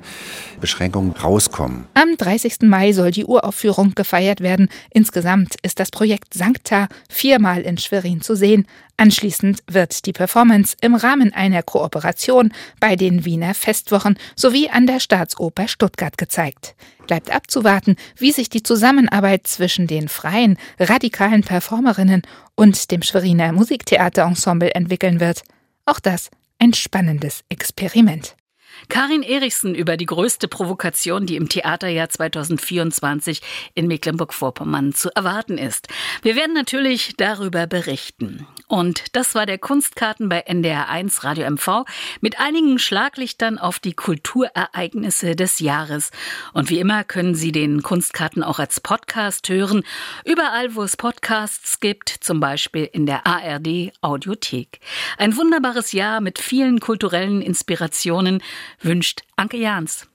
Beschränkungen 0.60 1.12
rauskommen. 1.12 1.84
Am 1.94 2.16
30. 2.16 2.62
Mai 2.62 2.92
soll 2.92 3.10
die 3.10 3.24
Uraufführung 3.24 3.94
gefeiert 3.94 4.40
werden. 4.40 4.68
Insgesamt 4.90 5.56
ist 5.62 5.80
das 5.80 5.90
Projekt 5.90 6.34
Sancta 6.34 6.88
viermal 7.08 7.62
in 7.62 7.78
Schwerin 7.78 8.20
zu 8.20 8.34
sehen. 8.34 8.66
Anschließend 8.96 9.62
wird 9.68 10.06
die 10.06 10.12
Performance 10.12 10.76
im 10.80 10.94
Rahmen 10.94 11.32
einer 11.32 11.62
Kooperation 11.62 12.52
bei 12.78 12.94
den 12.94 13.24
Wiener 13.24 13.54
Festwochen 13.54 14.18
sowie 14.36 14.68
an 14.70 14.86
der 14.86 15.00
Staatsoper 15.00 15.66
Stuttgart 15.66 16.16
gezeigt. 16.18 16.74
Bleibt 17.06 17.34
abzuwarten, 17.34 17.96
wie 18.16 18.32
sich 18.32 18.48
die 18.48 18.62
Zusammenarbeit 18.62 19.46
zwischen 19.46 19.86
den 19.86 20.08
freien, 20.08 20.56
radikalen 20.78 21.42
Performerinnen 21.42 22.22
und 22.54 22.90
dem 22.90 23.02
Schweriner 23.02 23.52
Musiktheaterensemble 23.52 24.74
entwickeln 24.74 25.20
wird. 25.20 25.41
Auch 25.84 25.98
das 26.00 26.30
ein 26.58 26.74
spannendes 26.74 27.42
Experiment. 27.48 28.36
Karin 28.88 29.22
Erichsen 29.22 29.74
über 29.74 29.96
die 29.96 30.06
größte 30.06 30.48
Provokation, 30.48 31.26
die 31.26 31.36
im 31.36 31.48
Theaterjahr 31.48 32.08
2024 32.08 33.40
in 33.74 33.86
Mecklenburg-Vorpommern 33.86 34.94
zu 34.94 35.14
erwarten 35.14 35.58
ist. 35.58 35.88
Wir 36.22 36.36
werden 36.36 36.54
natürlich 36.54 37.14
darüber 37.16 37.66
berichten. 37.66 38.46
Und 38.68 39.14
das 39.14 39.34
war 39.34 39.44
der 39.44 39.58
Kunstkarten 39.58 40.30
bei 40.30 40.46
NDR1 40.46 41.24
Radio 41.24 41.50
MV 41.50 41.84
mit 42.22 42.40
einigen 42.40 42.78
Schlaglichtern 42.78 43.58
auf 43.58 43.78
die 43.78 43.92
Kulturereignisse 43.92 45.36
des 45.36 45.58
Jahres. 45.58 46.10
Und 46.54 46.70
wie 46.70 46.78
immer 46.78 47.04
können 47.04 47.34
Sie 47.34 47.52
den 47.52 47.82
Kunstkarten 47.82 48.42
auch 48.42 48.58
als 48.58 48.80
Podcast 48.80 49.48
hören, 49.50 49.82
überall 50.24 50.74
wo 50.74 50.82
es 50.82 50.96
Podcasts 50.96 51.80
gibt, 51.80 52.08
zum 52.08 52.40
Beispiel 52.40 52.88
in 52.90 53.04
der 53.04 53.26
ARD 53.26 53.92
Audiothek. 54.00 54.80
Ein 55.18 55.36
wunderbares 55.36 55.92
Jahr 55.92 56.22
mit 56.22 56.38
vielen 56.38 56.80
kulturellen 56.80 57.42
Inspirationen 57.42 58.42
wünscht 58.82 59.22
Anke 59.36 59.56
Jahns. 59.56 60.08